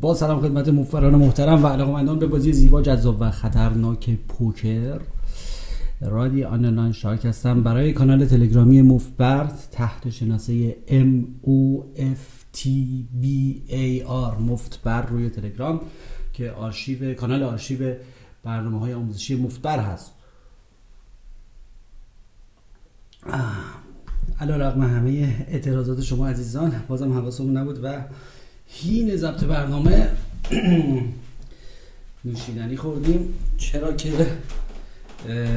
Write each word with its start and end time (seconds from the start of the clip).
با 0.00 0.14
سلام 0.14 0.40
خدمت 0.40 0.68
مفران 0.68 1.14
محترم 1.14 1.64
و 1.64 1.66
علاقمندان 1.66 2.18
به 2.18 2.26
بازی 2.26 2.52
زیبا 2.52 2.82
جذاب 2.82 3.16
و 3.20 3.30
خطرناک 3.30 4.18
پوکر. 4.28 5.00
رادی 6.00 6.44
آنلاین 6.44 6.92
شارک 6.92 7.24
هستم 7.24 7.62
برای 7.62 7.92
کانال 7.92 8.26
تلگرامی 8.26 8.82
مفبرد 8.82 9.68
تحت 9.72 10.10
شناسه 10.10 10.76
M 10.88 11.46
O 11.46 11.82
F 12.00 12.56
T 12.56 12.66
B 13.22 13.26
A 13.70 14.06
R 14.08 14.40
مفتبر 14.40 15.06
روی 15.06 15.30
تلگرام 15.30 15.80
که 16.32 16.50
آرشیو 16.50 17.14
کانال 17.14 17.42
آرشیو 17.42 17.94
برنامه 18.44 18.80
های 18.80 18.94
آموزشی 18.94 19.36
مفتبر 19.36 19.78
هست. 19.78 20.12
علا 24.40 24.56
رقم 24.56 24.82
همه 24.82 25.10
اعتراضات 25.48 26.00
شما 26.00 26.28
عزیزان 26.28 26.72
بازم 26.88 27.12
حواسمون 27.12 27.56
نبود 27.56 27.80
و 27.82 28.04
هین 28.68 29.16
ضبط 29.16 29.44
برنامه 29.44 30.08
نوشیدنی 32.24 32.76
خوردیم. 32.76 33.34
چرا 33.56 33.92
که 33.92 34.12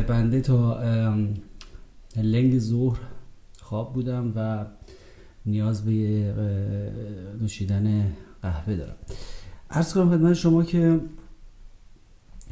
بنده 0.07 0.41
تا 0.41 0.79
لنگ 2.17 2.59
ظهر 2.59 2.99
خواب 3.59 3.93
بودم 3.93 4.33
و 4.35 4.65
نیاز 5.45 5.85
به 5.85 5.91
نوشیدن 7.41 8.13
قهوه 8.41 8.75
دارم. 8.75 8.95
ارز 9.69 9.93
کنم 9.93 10.09
خدمت 10.09 10.33
شما 10.33 10.63
که 10.63 10.99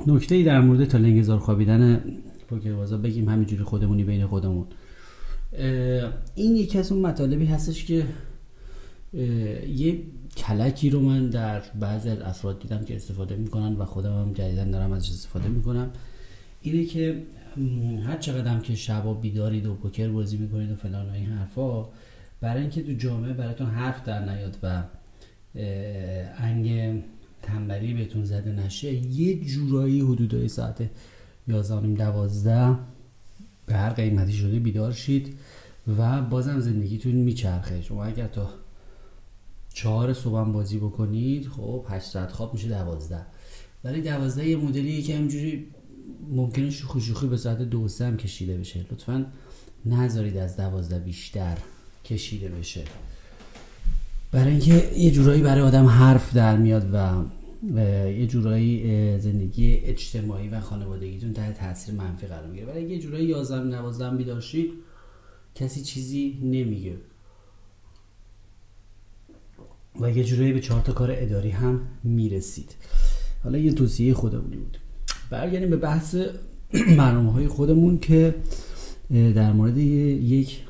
نکته 0.08 0.36
ای 0.36 0.44
در 0.44 0.62
مورد 0.62 0.86
تا 0.86 0.98
لنگ 0.98 1.24
ظهر 1.24 1.40
خوابیدن 1.40 2.04
پوکر 2.48 2.74
بازا 2.74 2.98
بگیم 2.98 3.30
همینجوری 3.30 3.64
خودمونی 3.64 4.04
بین 4.04 4.26
خودمون. 4.26 4.68
این 6.36 6.56
یکی 6.56 6.78
از 6.78 6.92
اون 6.92 7.02
مطالبی 7.02 7.46
هستش 7.46 7.86
که 7.86 8.06
یه 9.68 10.00
کلکی 10.48 10.90
رو 10.90 11.00
من 11.00 11.30
در 11.30 11.62
بعضی 11.80 12.10
از 12.10 12.22
افراد 12.22 12.60
دیدم 12.60 12.86
که 12.86 12.96
استفاده 12.96 13.36
می‌کنن 13.36 13.76
و 13.76 13.86
خودم 13.86 14.22
هم 14.22 14.34
جدیدن 14.34 14.72
دارم 14.72 14.92
ازش 14.92 15.10
استفاده 15.10 15.48
می‌کنم. 15.48 15.92
اینه 16.62 16.86
که 16.86 17.24
هر 18.06 18.18
چقدر 18.18 18.60
که 18.60 18.76
شبا 18.76 19.14
بیدارید 19.14 19.66
و 19.66 19.74
پوکر 19.74 20.08
بازی 20.08 20.38
می‌کنید 20.38 20.72
و 20.72 20.76
فلان 20.76 21.10
و 21.10 21.14
این 21.14 21.26
حرفا 21.26 21.86
برای 22.42 22.62
اینکه 22.62 22.84
تو 22.84 22.94
جامعه 22.94 23.34
براتون 23.34 23.68
حرف 23.68 24.04
در 24.04 24.26
نیاد 24.26 24.58
و 24.64 24.84
انگ 26.38 27.00
تنبلی 27.42 27.94
بهتون 27.94 28.26
زده 28.26 28.52
نشه 28.52 28.94
یه 28.94 29.40
جورایی 29.46 30.02
حدودای 30.02 30.48
ساعت 30.48 30.90
11 31.48 31.88
دوازده 31.88 32.76
به 33.66 33.74
هر 33.74 33.90
قیمتی 33.90 34.34
شده 34.34 34.60
بیدار 34.60 34.92
شید 34.92 35.36
و 35.98 36.22
بازم 36.22 36.60
زندگیتون 36.60 37.12
میچرخه. 37.12 37.82
شما 37.82 38.06
اگر 38.06 38.28
تا 38.28 38.50
چهار 39.74 40.14
صبح 40.14 40.52
بازی 40.52 40.78
بکنید 40.78 41.48
خب 41.48 41.86
8 41.90 42.06
ساعت 42.06 42.32
خواب 42.32 42.54
میشه 42.54 42.68
دوازده. 42.68 43.26
ولی 43.84 44.02
دوازده 44.02 44.50
یه 44.50 44.58
مدلی 44.58 45.02
که 45.02 45.18
همجوری 45.18 45.68
ممکنه 46.30 46.70
شوخی 46.70 47.02
شوخی 47.02 47.28
به 47.28 47.38
ساعت 47.38 47.62
دو 47.62 47.88
سه 47.88 48.06
هم 48.06 48.18
کشیده 48.18 48.58
بشه. 48.58 48.86
لطفا 48.92 49.26
نذارید 49.86 50.38
از 50.38 50.58
دوازده 50.58 51.00
بیشتر 51.00 51.58
کشیده 52.06 52.50
بشه. 52.50 52.84
برای 54.32 54.52
اینکه 54.52 54.92
یه 54.98 55.12
جورایی 55.12 55.42
برای 55.42 55.62
آدم 55.62 55.86
حرف 55.86 56.34
در 56.34 56.58
میاد 56.58 56.94
و 56.94 57.24
یه 58.10 58.28
جورایی 58.28 59.20
زندگی 59.20 59.74
اجتماعی 59.74 60.50
و 60.50 60.60
خانوادگیتون 60.60 61.34
تحت 61.34 61.60
تاثیر 61.60 61.96
منفی 61.96 62.28
قرار 62.28 62.48
می‌گیره. 62.48 62.66
برای 62.66 62.84
یه 62.84 63.00
جورایی 63.00 63.26
11 63.26 63.72
12 63.72 64.18
بیداشید 64.18 64.74
کسی 65.56 65.82
چیزی 65.82 66.40
نمیگه. 66.44 66.96
و 70.00 70.12
یه 70.12 70.24
جورایی 70.24 70.54
به 70.54 70.60
چهار 70.60 70.82
تا 70.82 70.94
کار 70.94 71.10
اداری 71.14 71.50
هم 71.50 71.82
می‌رسید. 72.04 72.76
حالا 73.44 73.58
یه 73.58 73.72
توصیه 73.72 74.14
خودمونی 74.14 74.56
بود. 74.56 74.78
برگردیم 75.30 75.70
به 75.70 75.78
بحث 75.78 76.16
برنامه 76.98 77.32
های 77.32 77.48
خودمون 77.48 78.00
که 78.00 78.36
در 79.10 79.54
مورد 79.54 79.78
یک 79.78 80.62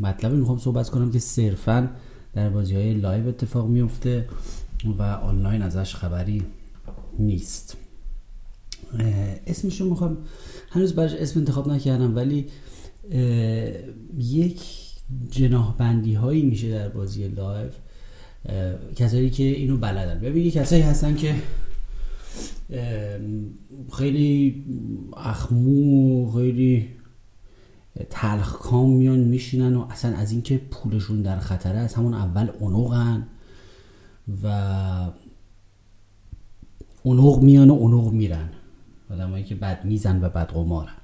مطلبی 0.00 0.36
می‌خوام 0.36 0.58
صحبت 0.58 0.90
کنم 0.90 1.10
که 1.10 1.18
صرفا 1.18 1.90
در 2.34 2.50
بازی 2.50 2.74
های 2.74 2.94
live 2.94 3.28
اتفاق 3.28 3.68
میفته 3.68 4.28
و 4.98 5.02
آنلاین 5.02 5.62
ازش 5.62 5.94
خبری 5.94 6.42
نیست. 7.18 7.76
اسمشو 9.46 9.84
می‌خوام 9.84 10.18
هنوز 10.70 10.94
براش 10.94 11.14
اسم 11.14 11.40
انتخاب 11.40 11.68
نکردم 11.68 12.16
ولی 12.16 12.46
یک 14.18 14.60
جناح 15.30 15.76
بندی 15.76 16.14
هایی 16.14 16.42
میشه 16.42 16.70
در 16.70 16.88
بازی 16.88 17.28
live 17.28 17.70
کسایی 18.96 19.30
که 19.30 19.42
اینو 19.42 19.76
بلدن. 19.76 20.20
ببینید 20.20 20.52
کسایی 20.52 20.82
هستن 20.82 21.14
که 21.14 21.34
خیلی 23.92 24.64
اخمو 25.16 26.32
خیلی 26.32 26.88
تلخکام 28.10 28.90
میان 28.90 29.18
میشینن 29.18 29.76
و 29.76 29.86
اصلا 29.90 30.16
از 30.16 30.32
اینکه 30.32 30.58
پولشون 30.58 31.22
در 31.22 31.38
خطره 31.38 31.78
از 31.78 31.94
همون 31.94 32.14
اول 32.14 32.50
اونوغن 32.58 33.26
و 34.42 35.10
اونوغ 37.02 37.42
میان 37.42 37.70
و 37.70 37.72
اونوغ 37.72 38.12
میرن. 38.12 38.48
آدمایی 39.10 39.44
که 39.44 39.54
بد 39.54 39.84
میزن 39.84 40.24
و 40.24 40.28
بد 40.28 40.52
قمارن. 40.52 40.94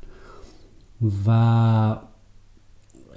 و 1.27 1.97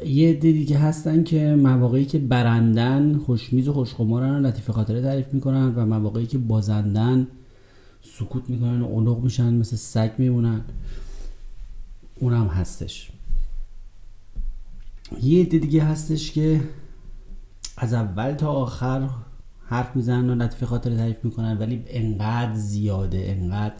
یه 0.06 0.34
دیدی 0.34 0.66
که 0.66 0.78
هستن 0.78 1.24
که 1.24 1.56
مواقعی 1.56 2.06
که 2.06 2.20
برندن 2.20 3.18
خوشمیز 3.18 3.68
و 3.68 3.74
خوشقمارن 3.74 4.46
لطیف 4.46 4.70
خاطره 4.70 5.02
تعریف 5.02 5.34
می‌کنن 5.34 5.76
و 5.76 5.86
مواقعی 5.86 6.26
که 6.26 6.38
بازندن 6.38 7.28
سکوت 8.02 8.50
می‌کنن 8.50 8.82
و 8.82 8.86
اونوغ 8.86 9.24
میشن 9.24 9.54
مثل 9.54 9.76
سگ 9.76 10.12
میمونن. 10.18 10.62
اونم 12.16 12.48
هستش. 12.48 13.12
یه 15.22 15.42
عده 15.42 15.58
دیگه 15.58 15.84
هستش 15.84 16.32
که 16.32 16.62
از 17.78 17.94
اول 17.94 18.34
تا 18.34 18.52
آخر 18.52 19.10
حرف 19.66 19.96
می‌زنن 19.96 20.30
و 20.30 20.36
لطیف 20.36 20.64
خاطر 20.64 20.96
تعریف 20.96 21.26
می‌کنن 21.26 21.58
ولی 21.58 21.84
انقدر 21.88 22.56
زیاده 22.56 23.38
انقدر 23.40 23.76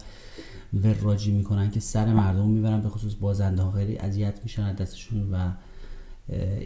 وراجی 0.74 1.32
می‌کنن 1.32 1.70
که 1.70 1.80
سر 1.80 2.14
مردم 2.14 2.48
می‌برن 2.48 2.80
به 2.80 2.88
خصوص 2.88 3.14
بازنده 3.20 3.62
ها 3.62 3.72
خیلی 3.72 3.98
اذیت 3.98 4.40
میشن 4.42 4.62
از 4.62 4.76
دستشون 4.76 5.32
و 5.32 5.50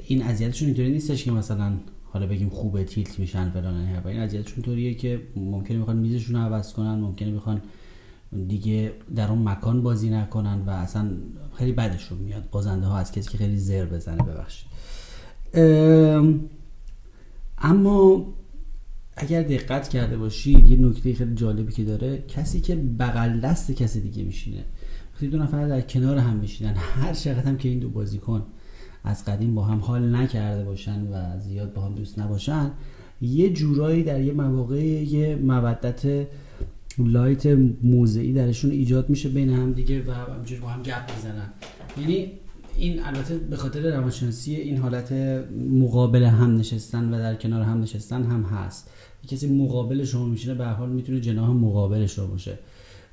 این 0.06 0.22
اذیتشون 0.22 0.66
اینطوری 0.66 0.90
نیستش 0.90 1.24
که 1.24 1.30
مثلا 1.30 1.72
حالا 2.04 2.26
بگیم 2.26 2.48
خوبه 2.48 2.84
تیلت 2.84 3.18
میشن 3.18 3.50
فلان 3.50 3.74
این 4.06 4.20
اذیتشون 4.20 4.62
طوریه 4.62 4.94
که 4.94 5.20
ممکنه 5.36 5.78
می‌خوان 5.78 5.96
میزشون 5.96 6.36
رو 6.36 6.42
عوض 6.42 6.72
کنن 6.72 6.94
ممکنه 6.94 7.30
می‌خوان 7.30 7.62
دیگه 8.48 8.92
در 9.16 9.30
اون 9.30 9.48
مکان 9.48 9.82
بازی 9.82 10.10
نکنن 10.10 10.60
و 10.66 10.70
اصلا 10.70 11.10
خیلی 11.54 11.72
بدشون 11.72 12.18
میاد. 12.18 12.50
بازنده 12.50 12.86
ها 12.86 12.98
از 12.98 13.12
کسی 13.12 13.30
که 13.30 13.38
خیلی 13.38 13.58
زر 13.58 13.84
بزنه 13.84 14.22
ببخشید. 14.22 14.68
اما 17.58 18.26
اگر 19.16 19.42
دقت 19.42 19.88
کرده 19.88 20.16
باشید 20.16 20.70
یه 20.70 20.76
نکته 20.76 21.14
خیلی 21.14 21.34
جالبی 21.34 21.72
که 21.72 21.84
داره 21.84 22.24
کسی 22.28 22.60
که 22.60 22.76
بغل 22.76 23.40
دست 23.40 23.70
کسی 23.70 24.00
دیگه 24.00 24.22
میشینه. 24.22 24.64
وقتی 25.14 25.28
دو 25.28 25.38
نفر 25.38 25.68
در 25.68 25.80
کنار 25.80 26.18
هم 26.18 26.36
میشینن. 26.36 26.74
هر 26.74 27.14
چقدر 27.14 27.42
هم 27.42 27.58
که 27.58 27.68
این 27.68 27.78
دو 27.78 27.88
بازیکن 27.88 28.42
از 29.04 29.24
قدیم 29.24 29.54
با 29.54 29.64
هم 29.64 29.78
حال 29.78 30.16
نکرده 30.16 30.64
باشن 30.64 31.02
و 31.12 31.40
زیاد 31.40 31.72
با 31.72 31.82
هم 31.82 31.94
دوست 31.94 32.18
نباشن 32.18 32.70
یه 33.20 33.52
جورایی 33.52 34.02
در 34.02 34.20
یه 34.20 34.32
مواقع 34.32 34.82
یه 34.84 35.36
مودت 35.36 36.26
لایت 36.98 37.46
موضعی 37.82 38.32
درشون 38.32 38.70
ایجاد 38.70 39.10
میشه 39.10 39.28
بین 39.28 39.50
هم 39.50 39.72
دیگه 39.72 40.02
و 40.06 40.12
همجوری 40.12 40.60
با 40.60 40.68
هم 40.68 40.82
گپ 40.82 41.10
می‌زنن. 41.16 41.52
یعنی 42.00 42.32
این 42.76 43.04
البته 43.04 43.38
به 43.38 43.56
خاطر 43.56 43.96
روانشناسی 43.96 44.54
این 44.54 44.78
حالت 44.78 45.12
مقابل 45.70 46.22
هم 46.22 46.56
نشستن 46.56 47.14
و 47.14 47.18
در 47.18 47.34
کنار 47.34 47.62
هم 47.62 47.80
نشستن 47.80 48.24
هم 48.24 48.42
هست. 48.42 48.90
کسی 49.28 49.62
مقابل 49.62 50.04
شما 50.04 50.26
میشینه 50.26 50.54
به 50.54 50.66
حال 50.66 50.90
می‌تونه 50.90 51.20
جناح 51.20 51.50
مقابل 51.50 52.06
شما 52.06 52.26
باشه. 52.26 52.58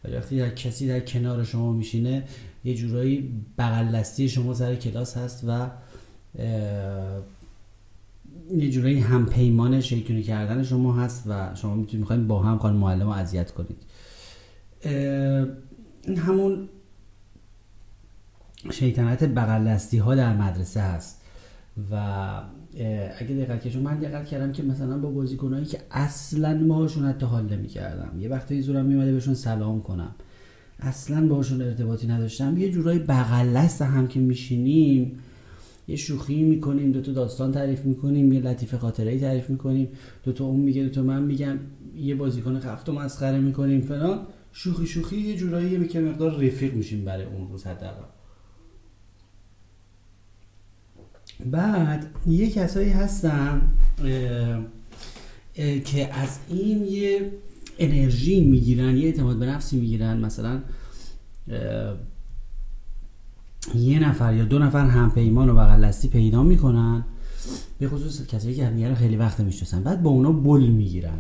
ولی 0.03 0.15
وقتی 0.15 0.38
در 0.38 0.50
کسی 0.50 0.88
در 0.88 1.00
کنار 1.00 1.44
شما 1.44 1.74
میشینه 1.74 2.24
یه 2.63 2.75
جورایی 2.75 3.44
بغل 3.57 4.03
شما 4.03 4.53
سر 4.53 4.75
کلاس 4.75 5.17
هست 5.17 5.44
و 5.47 5.69
یه 8.51 8.69
جورایی 8.71 9.00
هم 9.00 9.25
پیمان 9.25 9.81
شیطونی 9.81 10.23
کردن 10.23 10.63
شما 10.63 10.95
هست 10.95 11.23
و 11.27 11.56
شما 11.56 11.75
می‌تونید 11.75 12.00
می‌خواید 12.00 12.27
با 12.27 12.44
هم 12.44 12.57
خانم 12.57 12.75
معلم 12.75 13.01
رو 13.01 13.09
اذیت 13.09 13.51
کنید. 13.51 13.77
این 16.03 16.17
همون 16.17 16.69
شیطنت 18.71 19.23
بغل 19.23 19.77
ها 20.00 20.15
در 20.15 20.38
مدرسه 20.38 20.81
هست 20.81 21.21
و 21.91 21.95
اگه 23.19 23.35
دقت 23.35 23.67
کشون 23.67 23.81
من 23.81 24.00
دقت 24.00 24.25
کردم 24.25 24.51
که 24.51 24.63
مثلا 24.63 24.97
با 24.97 25.09
بازیکنایی 25.09 25.65
که 25.65 25.79
اصلا 25.91 26.67
باهاشون 26.67 27.05
حتی 27.05 27.25
حال 27.25 27.53
نمی‌کردم 27.53 28.19
یه 28.19 28.29
وقتی 28.29 28.62
زورم 28.62 28.85
میومده 28.85 29.12
بهشون 29.12 29.33
سلام 29.33 29.81
کنم. 29.81 30.15
اصلا 30.79 31.27
باشون 31.27 31.61
ارتباطی 31.61 32.07
نداشتم. 32.07 32.57
یه 32.57 32.71
جورایی 32.71 32.99
بغل 32.99 33.55
هم 33.81 34.07
که 34.07 34.19
میشینیم 34.19 35.19
یه 35.87 35.95
شوخی 35.95 36.43
می‌کنیم 36.43 36.91
دو 36.91 37.01
تا 37.01 37.11
داستان 37.11 37.51
تعریف 37.51 37.85
می‌کنیم 37.85 38.33
یه 38.33 38.39
لطیفه 38.39 38.77
خاطره 38.77 39.19
تعریف 39.19 39.49
می‌کنیم. 39.49 39.87
دو 40.23 40.31
تا 40.31 40.45
اون 40.45 40.59
میگه 40.59 40.83
دو 40.83 40.89
تا 40.89 41.03
من 41.03 41.23
میگم 41.23 41.59
یه 41.95 42.15
بازیکن 42.15 42.59
خفت 42.59 42.89
و 42.89 42.93
مسخره 42.93 43.39
می‌کنیم 43.39 43.81
فلان. 43.81 44.19
شوخی 44.53 44.87
شوخی 44.87 45.17
یه 45.17 45.35
جورایی 45.37 45.71
یه 45.93 45.99
مقدار 45.99 46.45
رفیق 46.45 46.73
میشیم 46.73 47.05
برای 47.05 47.25
اون 47.25 47.47
روز 47.47 47.63
حداقل. 47.63 48.03
بعد 51.45 52.05
یه 52.27 52.49
کسایی 52.49 52.89
هستن 52.89 53.61
که 55.85 56.13
از 56.13 56.39
این 56.49 56.83
یه 56.83 57.31
انرژی 57.79 58.45
می‌گیرن 58.45 58.97
یه 58.97 59.05
اعتماد 59.05 59.39
به 59.39 59.45
نفسی 59.45 59.79
می‌گیرن 59.79 60.17
مثلا 60.17 60.61
یه 63.75 63.99
نفر 63.99 64.33
یا 64.33 64.45
دو 64.45 64.59
نفر 64.59 64.85
هم 64.85 65.11
پیمان 65.11 65.49
و 65.49 65.55
بغل 65.55 65.91
پیدا 66.11 66.43
می‌کنن 66.43 67.05
به 67.79 67.89
خصوص 67.89 68.27
کسایی 68.27 68.55
که 68.55 68.65
همدیگه 68.65 68.95
خیلی 68.95 69.15
وقت 69.15 69.39
می‌شناسن 69.39 69.83
بعد 69.83 70.03
با 70.03 70.09
اونا 70.09 70.31
بل 70.31 70.61
می‌گیرن. 70.61 71.19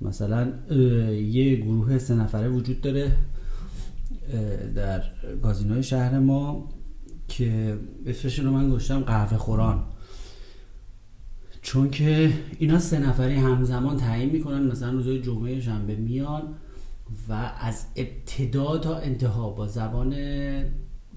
مثلا 0.00 0.52
یه 1.10 1.56
گروه 1.56 1.98
سه 1.98 2.14
نفره 2.14 2.48
وجود 2.48 2.80
داره 2.80 3.16
در 4.74 5.02
گازینوی 5.42 5.82
شهر 5.82 6.18
ما 6.18 6.68
که 7.28 7.78
اسمشون 8.06 8.44
رو 8.44 8.52
من 8.52 8.68
گذاشتم 8.68 9.00
قهوه 9.00 9.38
خوران. 9.38 9.82
چون 11.62 11.90
که 11.90 12.32
اینا 12.58 12.78
سه 12.78 12.98
نفری 12.98 13.34
همزمان 13.34 13.96
تعیین 13.96 14.30
می‌کنن 14.30 14.62
مثلا 14.62 14.90
روزهای 14.90 15.20
جمعه 15.20 15.60
شنبه 15.60 15.94
میان 15.94 16.54
و 17.28 17.52
از 17.60 17.86
ابتدا 17.96 18.78
تا 18.78 18.96
انتها 18.96 19.50
با 19.50 19.66
زبان 19.66 20.14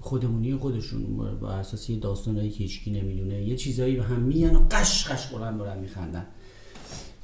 خودمونی 0.00 0.54
خودشون 0.56 1.16
با 1.40 1.50
اساس 1.50 1.90
یه 1.90 1.98
داستانایی 1.98 2.50
که 2.50 2.58
هیچکی 2.58 2.90
نمی‌دونه 2.90 3.42
یه 3.42 3.56
چیزایی 3.56 3.96
به 3.96 4.02
هم 4.02 4.20
میگن 4.20 4.56
و 4.56 4.66
قش 4.70 5.08
قش 5.08 5.26
بلند 5.26 5.58
بلند 5.58 5.80
میخندن. 5.80 6.26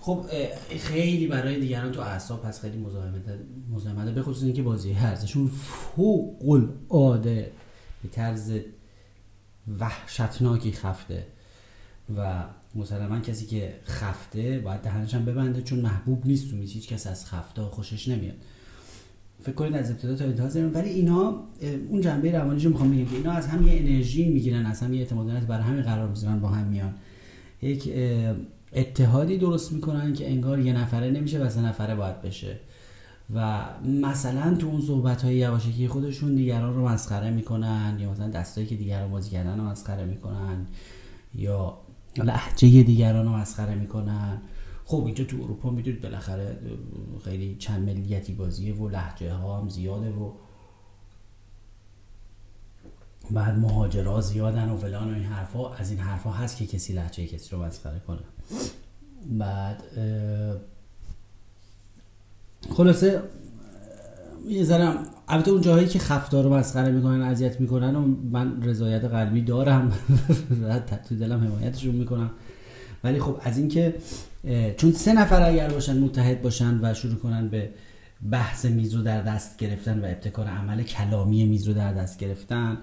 خب 0.00 0.26
خیلی 0.78 1.26
برای 1.26 1.60
دیگران 1.60 1.92
تو 1.92 2.00
اعصاب 2.00 2.42
پس 2.42 2.60
خیلی 2.60 2.78
مزاحمت 3.72 4.14
به 4.14 4.22
خصوص 4.22 4.42
اینکه 4.42 4.62
بازی 4.62 4.92
هرزشون 4.92 5.48
فوق 5.48 6.48
العاده 6.48 7.52
به 8.02 8.08
طرز 8.08 8.52
وحشتناکی 9.80 10.72
خفته 10.72 11.26
و 12.16 12.44
مسلما 12.74 13.20
کسی 13.20 13.46
که 13.46 13.74
خفته 13.84 14.58
باید 14.64 14.80
دهنش 14.80 15.14
هم 15.14 15.24
ببنده 15.24 15.62
چون 15.62 15.80
محبوب 15.80 16.26
نیست 16.26 16.50
تو 16.50 16.56
هیچ 16.56 16.88
کس 16.88 17.06
از 17.06 17.26
خفته 17.26 17.62
خوشش 17.62 18.08
نمیاد. 18.08 18.36
فکر 19.42 19.54
کنید 19.54 19.74
از 19.74 19.90
ابتدا 19.90 20.14
تا 20.14 20.24
انتها 20.24 20.60
ولی 20.69 20.88
اینا 20.88 21.42
اون 21.88 22.00
جنبه 22.00 22.32
روانیشو 22.32 22.69
می‌خوام 22.69 22.90
بگم 22.90 23.14
اینا 23.14 23.32
از 23.32 23.46
هم 23.46 23.66
یه 23.66 23.72
انرژی 23.76 24.28
می‌گیرن 24.28 24.66
از 24.66 24.80
هم 24.80 24.94
یه 24.94 25.00
اعتماد 25.00 25.46
برای 25.46 25.64
همین 25.64 25.82
قرار 25.82 26.08
می‌ذارن 26.08 26.40
با 26.40 26.48
هم 26.48 26.66
میان. 26.66 26.94
یک 27.62 27.92
اتحادی 28.72 29.38
درست 29.38 29.72
می‌کنن 29.72 30.12
که 30.12 30.30
انگار 30.30 30.58
یه 30.58 30.72
نفره 30.72 31.10
نمیشه 31.10 31.38
و 31.38 31.60
نفره 31.60 31.94
باید 31.94 32.22
بشه. 32.22 32.58
و 33.34 33.64
مثلا 34.02 34.54
تو 34.54 34.66
اون 34.66 34.80
صحبت 34.80 35.22
های 35.22 35.36
یواشکی 35.36 35.88
خودشون 35.88 36.34
دیگران 36.34 36.75
رو 36.75 36.88
مسخره 36.88 37.30
می‌کنن 37.30 37.96
یا 38.00 38.10
مثلا 38.10 38.28
دستایی 38.28 38.66
که 38.66 38.76
دیگران 38.76 39.10
بازی 39.10 39.30
کردن 39.30 39.58
رو 39.58 39.64
مسخره 39.64 40.04
می‌کنن 40.04 40.66
یا 41.34 41.78
لحجه 42.17 42.82
دیگران 42.82 43.26
رو 43.26 43.32
مسخره 43.32 43.75
می‌کنن. 43.75 44.43
خب 44.85 45.05
اینجا 45.06 45.25
تو 45.25 45.37
اروپا 45.37 45.70
می‌دونید 45.70 46.03
بالاخره 46.03 46.59
خیلی 47.25 47.56
چند 47.59 47.88
ملیتی 47.88 48.32
بازیه 48.32 48.75
و 48.75 48.88
لحجه 48.88 49.32
ها 49.32 49.61
هم 49.61 49.69
زیاده 49.69 50.11
و 50.11 50.32
بعد 53.31 53.59
مهاجرا 53.59 54.20
زیادن 54.20 54.69
و 54.69 54.76
فلان 54.76 55.11
و 55.11 55.14
این 55.14 55.25
حرفا. 55.25 55.75
از 55.75 55.91
این 55.91 56.00
حرفا 56.00 56.31
هست 56.31 56.56
که 56.56 56.67
کسی 56.67 56.93
لحجه 56.93 57.26
کسی 57.26 57.50
رو 57.50 57.62
مسخره 57.62 57.99
کنه. 57.99 58.23
بعد 59.31 59.82
خلاصه 62.76 63.23
یه 64.48 64.64
ذره 64.64 64.94
البته 65.28 65.50
اون 65.50 65.60
جاهایی 65.60 65.86
که 65.86 65.98
خفتار 65.98 66.44
رو 66.44 66.54
مسخره 66.54 66.92
می‌کنن 66.92 67.22
اذیت 67.22 67.60
می‌کنن 67.60 67.96
و 67.96 68.06
من 68.30 68.62
رضایت 68.62 69.04
قلبی 69.04 69.42
دارم. 69.42 69.92
تو 71.08 71.16
دلم 71.16 71.44
حمایتشون 71.44 71.94
می‌کنم. 71.94 72.30
ولی 73.04 73.20
خب 73.20 73.36
از 73.40 73.58
اینکه 73.58 73.94
چون 74.76 74.92
سه 74.92 75.12
نفر 75.12 75.42
اگر 75.42 75.68
باشن 75.68 75.98
متحد 75.98 76.42
باشن 76.42 76.78
و 76.82 76.94
شروع 76.94 77.14
کنن 77.14 77.48
به 77.48 77.70
بحث 78.30 78.64
میز 78.64 78.94
رو 78.94 79.02
در 79.02 79.22
دست 79.22 79.56
گرفتن 79.56 80.00
و 80.00 80.04
ابتکار 80.04 80.46
عمل 80.46 80.82
کلامی 80.82 81.44
میز 81.44 81.68
رو 81.68 81.74
در 81.74 81.92
دست 81.92 82.18
گرفتن 82.18 82.78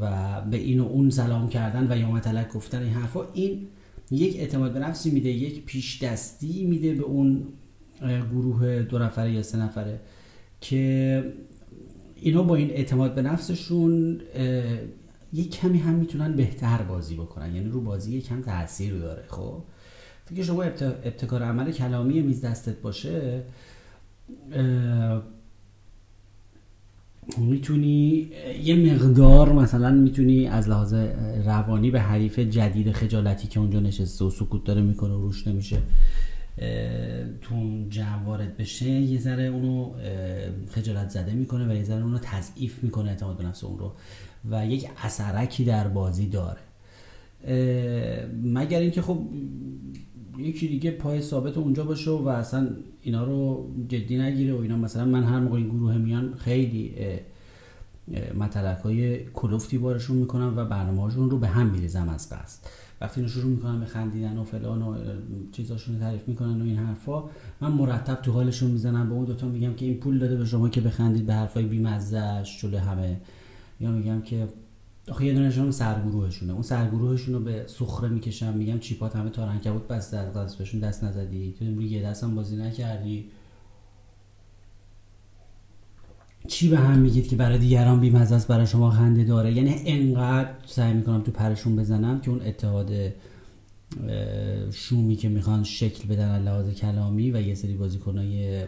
و 0.00 0.40
به 0.40 0.56
این 0.56 0.80
و 0.80 0.86
اون 0.86 1.10
سلام 1.10 1.48
کردن 1.48 1.92
و 1.92 1.96
یا 1.96 2.10
مطلق 2.10 2.52
گفتن 2.52 2.82
این 2.82 2.92
حرفا 2.92 3.20
این 3.32 3.66
یک 4.10 4.36
اعتماد 4.36 4.72
به 4.72 4.78
نفسی 4.78 5.10
میده 5.10 5.28
یک 5.28 5.64
پیش 5.64 6.02
دستی 6.02 6.64
میده 6.64 6.94
به 6.94 7.02
اون 7.02 7.42
گروه 8.32 8.82
دو 8.82 8.98
نفره 8.98 9.32
یا 9.32 9.42
سه 9.42 9.58
نفره. 9.58 10.00
که 10.62 11.24
اینا 12.16 12.42
با 12.42 12.54
این 12.54 12.70
اعتماد 12.70 13.14
به 13.14 13.22
نفسشون 13.22 14.20
یک 15.32 15.50
کمی 15.50 15.78
هم 15.78 15.94
می‌تونن 15.94 16.36
بهتر 16.36 16.82
بازی 16.82 17.14
بکنن. 17.14 17.54
یعنی 17.54 17.68
رو 17.68 17.80
بازی 17.80 18.18
یک 18.18 18.28
کم 18.28 18.42
تاثیر 18.42 18.94
داره 18.94 19.24
خب؟ 19.28 19.62
فکر 20.24 20.42
شما 20.42 20.62
ابتکار 20.62 21.42
عمل 21.42 21.72
کلامی 21.72 22.20
میز 22.20 22.44
دستت 22.44 22.80
باشه 22.80 23.42
می‌تونی 27.38 28.28
یه 28.64 28.94
مقدار 28.94 29.52
مثلا 29.52 29.90
می‌تونی 29.90 30.46
از 30.46 30.68
لحاظ 30.68 30.94
روانی 31.44 31.90
به 31.90 32.00
حریف 32.00 32.38
جدید 32.38 32.92
خجالتی 32.92 33.48
که 33.48 33.60
اونجا 33.60 33.80
نشسته 33.80 34.24
و 34.24 34.30
سکوت 34.30 34.64
داره 34.64 34.80
می‌کنه 34.80 35.14
و 35.14 35.22
روش 35.22 35.46
نمیشه 35.46 35.78
تو 37.42 37.84
جمع 37.90 38.24
وارد 38.24 38.56
بشه 38.56 38.90
یه 38.90 39.20
ذره 39.20 39.44
اونو 39.44 39.92
خجالت 40.70 41.10
زده 41.10 41.32
می‌کنه 41.32 41.68
و 41.68 41.76
یه 41.76 41.84
ذره 41.84 42.02
اونو 42.02 42.18
تضعیف 42.22 42.84
می‌کنه 42.84 43.10
اعتماد 43.10 43.36
به 43.36 43.44
نفس 43.44 43.64
اون 43.64 43.78
رو 43.78 43.92
و 44.50 44.66
یک 44.66 44.88
اثرکی 45.02 45.64
در 45.64 45.88
بازی 45.88 46.26
داره. 46.26 46.60
مگر 48.44 48.80
اینکه 48.80 49.02
خب 49.02 49.18
یکی 50.38 50.68
دیگه 50.68 50.90
پای 50.90 51.20
ثابت 51.20 51.58
اونجا 51.58 51.84
باشه 51.84 52.10
و 52.10 52.28
اصلا 52.28 52.68
اینا 53.02 53.24
رو 53.24 53.70
جدی 53.88 54.18
نگیره 54.18 54.54
و 54.54 54.60
اینا 54.60 54.76
مثلا 54.76 55.04
من 55.04 55.24
هر 55.24 55.40
موقع 55.40 55.56
این 55.56 55.68
گروه 55.68 55.96
میان 55.96 56.34
خیلی 56.34 56.94
مطلق 58.38 58.80
های 58.80 59.24
کلوفتی 59.24 59.78
بارشون 59.78 60.16
می‌کنم 60.16 60.54
و 60.56 60.64
برنامه 60.64 61.14
رو 61.14 61.38
به 61.38 61.48
هم 61.48 61.66
میریزم 61.66 62.08
از 62.08 62.30
قصد. 62.30 62.66
وقتی 63.02 63.20
اینو 63.20 63.32
شروع 63.32 63.50
می‌کنن 63.50 63.80
به 63.80 63.86
خندیدن 63.86 64.38
و 64.38 64.44
فلان 64.44 64.82
و 64.82 64.96
چیزاشون 65.52 65.98
تعریف 65.98 66.28
می‌کنن 66.28 66.60
و 66.60 66.64
این 66.64 66.76
حرفا 66.76 67.24
من 67.60 67.72
مرتب 67.72 68.14
تو 68.14 68.32
حالشون 68.32 68.70
می‌زنم 68.70 69.08
به 69.08 69.14
اون 69.14 69.24
دوتا 69.24 69.48
میگم 69.48 69.74
که 69.74 69.86
این 69.86 69.96
پول 69.96 70.18
داده 70.18 70.36
به 70.36 70.44
شما 70.44 70.68
که 70.68 70.80
بخندید 70.80 71.26
به 71.26 71.34
حرفای 71.34 71.64
بیمزهش 71.64 72.60
جلو 72.60 72.78
همه. 72.78 73.20
یا 73.80 73.90
میگم 73.90 74.20
که 74.20 74.48
آخه 75.08 75.26
یه 75.26 75.34
دونشون 75.34 75.70
سرگروهشونه. 75.70 76.52
اون 76.52 76.62
سرگروهشون 76.62 77.34
رو 77.34 77.40
به 77.40 77.64
سخره 77.66 78.08
می‌کشم 78.08 78.52
میگم 78.54 78.78
چیپات 78.78 79.16
همه 79.16 79.30
تارنکبوت 79.30 79.88
بس 79.88 80.14
از 80.14 80.56
بهشون 80.56 80.80
دست 80.80 81.04
نزدی. 81.04 81.54
تو 81.58 81.82
یه 81.82 82.02
دست 82.02 82.24
هم 82.24 82.34
بازی 82.34 82.56
نکردی. 82.56 83.30
چی 86.52 86.68
به 86.68 86.78
هم 86.78 86.98
میگید 86.98 87.28
که 87.28 87.36
برای 87.36 87.58
دیگران 87.58 88.00
بیمزه 88.00 88.34
است 88.34 88.48
برای 88.48 88.66
شما 88.66 88.90
خنده 88.90 89.24
داره؟ 89.24 89.52
یعنی 89.52 89.74
انقدر 89.86 90.50
سعی 90.66 90.92
می‌کنم 90.92 91.20
تو 91.22 91.30
پرشون 91.30 91.76
بزنم 91.76 92.20
که 92.20 92.30
اون 92.30 92.40
اتحاد 92.42 92.90
شومی 94.70 95.16
که 95.16 95.28
می‌خوان 95.28 95.64
شکل 95.64 96.08
بدن 96.08 96.42
لحاظ 96.42 96.68
کلامی 96.68 97.30
و 97.30 97.40
یه 97.40 97.54
سری 97.54 97.74
بازیکنای 97.74 98.62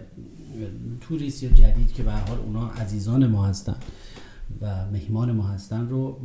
توریست 1.00 1.42
یا 1.42 1.50
جدید 1.50 1.92
که 1.92 2.02
به 2.02 2.12
حال 2.12 2.38
اونا 2.38 2.68
عزیزان 2.68 3.26
ما 3.26 3.46
هستن 3.46 3.76
و 4.60 4.90
مهمان 4.92 5.32
ما 5.32 5.46
هستن 5.46 5.88
رو 5.88 6.20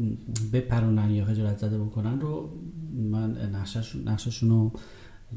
بپرونن 0.54 1.12
یا 1.12 1.25
خجالت 1.25 1.58
زده 1.58 1.78
بکنن 1.78 2.20
رو 2.20 2.50
من 3.12 3.38
نقششون 4.06 4.50
رو 4.50 4.72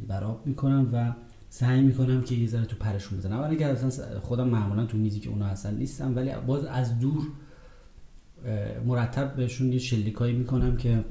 براب 0.09 0.47
می‌کنم 0.47 0.89
و 0.93 1.15
سعی 1.55 1.83
می‌کنم 1.83 2.23
که 2.23 2.35
یه 2.35 2.47
ذره 2.47 2.65
تو 2.65 2.77
پرشون 2.77 3.19
بزنم. 3.19 3.41
ولی 3.41 3.57
که 3.57 3.67
اصلا 3.67 4.21
خودم 4.21 4.49
معمولا 4.49 4.87
تو 4.87 4.97
میزی 4.97 5.21
که 5.21 5.29
اونا 5.29 5.47
اصلا 5.47 5.73
نیستم 5.73 6.17
ولی 6.17 6.31
باز 6.47 6.65
از 6.65 6.99
دور 6.99 7.23
مرتب 8.87 9.37
بهشون 9.37 9.73
یه 9.73 9.79
شلیکایی 9.79 10.35
می‌کنم 10.35 10.77
که 10.77 11.05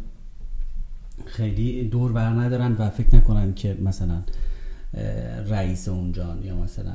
خیلی 1.26 1.84
دور 1.84 2.12
بر 2.12 2.30
ندارن 2.30 2.76
و 2.80 2.90
فکر 2.90 3.16
نکنن 3.16 3.54
که 3.54 3.78
مثلا 3.82 4.22
رئیس 5.48 5.88
اونجان 5.88 6.44
یا 6.44 6.56
مثلا 6.56 6.94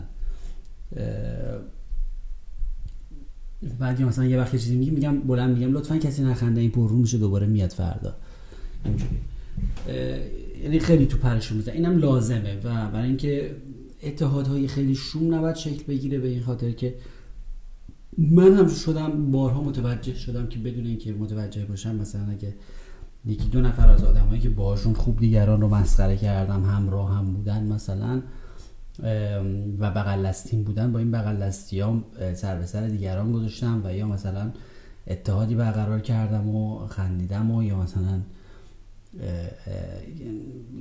بعد 3.79 4.03
مثلا 4.03 4.25
یه 4.25 4.39
وقت 4.39 4.53
چیزی 4.53 4.77
میگم 4.77 4.93
میگم 4.93 5.21
بلند 5.21 5.59
میگم 5.59 5.73
لطفا 5.73 5.99
کسی 5.99 6.25
نخنده 6.25 6.61
این 6.61 6.71
پر 6.71 6.89
رو 6.89 6.97
میشه 6.97 7.19
دوباره 7.19 7.47
میاد 7.47 7.71
فردا. 7.71 8.15
اینجوری. 8.85 9.17
یعنی 10.63 10.79
خیلی 10.79 11.07
تو 11.07 11.19
پرشون 11.19 11.57
میزن 11.57 11.73
اینم 11.73 11.99
لازمه 11.99 12.57
و 12.65 12.91
برای 12.91 13.07
اینکه 13.07 13.57
اتحادهای 14.03 14.69
خیلی 14.69 14.95
شوم 14.95 15.35
نباید 15.35 15.57
شکل 15.57 15.85
بگیره 15.85 16.19
به 16.19 16.29
این 16.29 16.43
خاطر 16.43 16.71
که 16.71 16.95
من 18.19 18.55
هم 18.55 18.69
شدم 18.69 19.31
بارها 19.31 19.63
متوجه 19.63 20.15
شدم 20.15 20.47
که 20.47 20.59
بدون 20.59 20.87
اینکه 20.87 21.13
متوجه 21.13 21.65
باشم 21.65 21.95
مثلا 21.95 22.31
اگه 22.31 22.55
یکی 23.25 23.49
دو 23.49 23.61
نفر 23.61 23.89
از 23.89 24.05
آدمایی 24.05 24.41
که 24.41 24.49
باشون 24.49 24.95
خوب 24.95 25.19
دیگران 25.19 25.61
رو 25.61 25.69
مسخره 25.69 26.17
کردم 26.17 26.65
همراه 26.65 27.15
هم 27.15 27.33
بودن 27.33 27.63
مثلا 27.63 28.23
و 29.79 29.91
بغل 29.91 30.33
بودن 30.67 30.93
با 30.93 30.99
این 30.99 31.11
بغل 31.11 31.43
ها 31.43 32.05
سر 32.35 32.59
به 32.59 32.67
سر 32.67 32.89
دیگران 32.89 33.33
گذاشتم 33.33 33.83
و 33.85 33.95
یا 33.95 34.07
مثلا 34.07 34.53
اتحادی 35.07 35.55
برقرار 35.55 36.01
کردم 36.01 36.49
و 36.49 36.87
خندیدم 36.87 37.51
و 37.51 37.63
یا 37.63 37.79
مثلا 37.79 38.21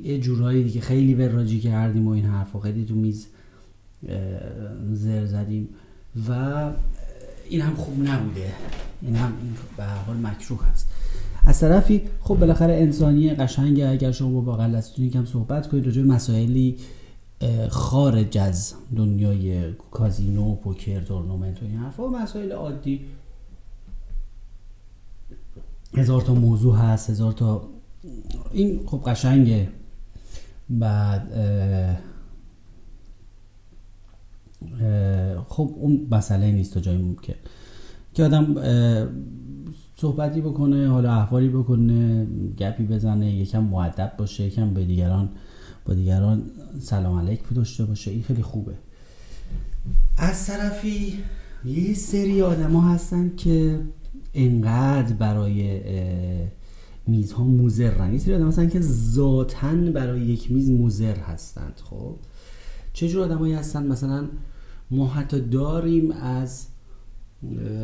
یه 0.03 0.19
جورایی 0.19 0.63
دیگه 0.63 0.81
خیلی 0.81 1.13
وراجی 1.13 1.59
کردیم 1.59 2.07
و 2.07 2.11
این 2.11 2.25
حرف 2.25 2.55
و 2.55 2.59
خیلی 2.59 2.85
تو 2.85 2.95
میز 2.95 3.27
زر 4.93 5.25
زدیم. 5.25 5.69
و 6.29 6.71
این 7.49 7.61
هم 7.61 7.75
خوب 7.75 8.07
نبوده. 8.07 8.53
این 9.01 9.15
هم 9.15 9.33
این 9.41 9.53
به 9.77 9.83
حال 9.83 10.17
مکروه 10.17 10.65
هست. 10.65 10.87
از 11.45 11.59
طرفی 11.59 12.01
خب 12.21 12.35
بالاخره 12.35 12.73
انسانی 12.73 13.33
قشنگ 13.33 13.81
اگر 13.81 14.11
شما 14.11 14.41
با 14.41 14.55
غلطتون 14.55 15.09
کم 15.09 15.25
صحبت 15.25 15.67
کنید 15.67 15.85
راجع 15.85 16.01
مسائلی 16.01 16.77
خارج 17.69 18.37
از 18.37 18.73
دنیای 18.95 19.73
کازینو 19.91 20.55
پوکر 20.55 21.01
تورنمنت 21.01 21.63
و 21.63 21.65
این 21.65 21.77
حرفا 21.77 22.07
مسائل 22.07 22.51
عادی. 22.51 23.01
هزار 25.93 26.21
تا 26.21 26.33
موضوع 26.33 26.75
هست 26.75 27.09
هزار 27.09 27.31
تا 27.31 27.67
این 28.51 28.79
خب 28.85 29.01
قشنگه. 29.05 29.69
بعد 30.69 31.27
خب 35.47 35.73
اون 35.75 36.07
مسئله 36.11 36.51
نیست 36.51 36.73
تا 36.73 36.79
جایی 36.79 37.17
که 37.21 37.35
که 38.13 38.23
آدم 38.23 38.55
صحبتی 39.97 40.41
بکنه 40.41 40.87
حالا 40.87 41.13
احوالی 41.13 41.49
بکنه 41.49 42.27
گپی 42.57 42.83
بزنه 42.83 43.31
یکم 43.31 43.63
معدب 43.63 44.13
باشه 44.17 44.43
یکم 44.43 44.73
به 44.73 44.85
دیگران 44.85 45.29
با 45.85 45.93
دیگران 45.93 46.43
سلام 46.79 47.19
علیک 47.19 47.39
داشته 47.55 47.85
باشه. 47.85 48.11
این 48.11 48.23
خیلی 48.23 48.41
خوبه. 48.41 48.73
از 50.17 50.47
طرفی 50.47 51.13
یه 51.65 51.93
سری 51.93 52.41
آدم 52.41 52.73
ها 52.73 52.93
هستن 52.93 53.35
که 53.37 53.79
انقدر 54.33 55.13
برای 55.13 55.81
میزها 57.07 57.43
موزرن 57.43 58.13
یه 58.13 58.19
سری 58.19 58.33
آدم 58.33 58.47
هستن 58.47 58.69
که 58.69 58.81
ذاتا 58.81 59.75
برای 59.75 60.21
یک 60.21 60.51
میز 60.51 60.69
موزر 60.69 61.15
هستند 61.15 61.81
خب؟ 61.83 62.15
چه 62.93 63.19
آدمایی 63.19 63.53
هستن 63.53 63.87
مثلا 63.87 64.27
ما 64.91 65.07
حتی 65.07 65.41
داریم 65.41 66.11
از 66.11 66.67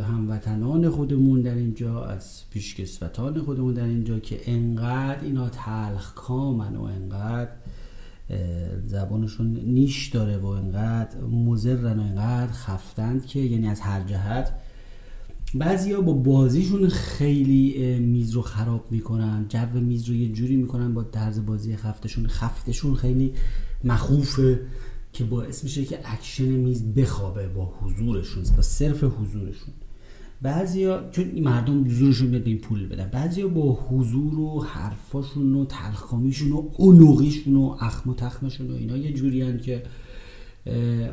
هموطنان 0.09 0.89
خودمون 0.89 1.41
در 1.41 1.55
اینجا 1.55 2.05
از 2.05 2.41
پیشکسوتان 2.49 3.41
خودمون 3.41 3.73
در 3.73 3.83
اینجا 3.83 4.19
که 4.19 4.41
انقدر 4.45 5.23
اینا 5.23 5.49
تلخ 5.49 6.13
کامن 6.13 6.75
و 6.75 6.83
انقدر 6.83 7.51
زبانشون 8.85 9.59
نیش 9.65 10.07
داره 10.09 10.37
و 10.37 10.45
انقدر 10.45 11.19
مزرن 11.19 11.99
و 11.99 12.03
انقدر 12.03 12.51
خفتند 12.51 13.25
که 13.25 13.39
یعنی 13.39 13.67
از 13.67 13.81
هر 13.81 14.03
جهت 14.03 14.53
ها 15.95 16.01
با 16.01 16.13
بازیشون 16.13 16.89
خیلی 16.89 17.99
میز 17.99 18.31
رو 18.31 18.41
خراب 18.41 18.91
می‌کنن 18.91 19.45
جو 19.49 19.79
میز 19.79 20.09
رو 20.09 20.15
یه 20.15 20.29
جوری 20.29 20.55
می‌کنن 20.55 20.93
با 20.93 21.03
طرز 21.03 21.45
بازی 21.45 21.75
خفتشون. 21.75 22.27
خفتشون 22.27 22.95
خیلی 22.95 23.33
مخوفه 23.83 24.59
که 25.13 25.23
باعث 25.23 25.63
میشه 25.63 25.85
که 25.85 25.99
اکشن 26.05 26.45
میز 26.45 26.83
بخوابه 26.83 27.47
با 27.47 27.73
حضورشون 27.81 28.43
با 28.55 28.61
صرف 28.61 29.03
حضورشون. 29.03 29.73
بعضیا 30.41 31.09
چون 31.11 31.39
مردم 31.39 31.87
زورشون 31.89 32.27
میاد 32.27 32.53
پول 32.53 32.87
بدن. 32.87 33.07
بعضیا 33.07 33.47
با 33.47 33.73
حضور 33.73 34.39
و 34.39 34.63
حرفاشون 34.63 35.55
و 35.55 35.65
تلخکامیشون 35.65 36.51
و 36.51 36.69
عنقیشون 36.77 37.55
و 37.55 37.75
اخم 37.79 38.09
و 38.09 38.13
تخمشون 38.13 38.71
و 38.71 38.75
اینا 38.75 38.97
یه 38.97 39.13
جوری 39.13 39.59
که 39.59 39.83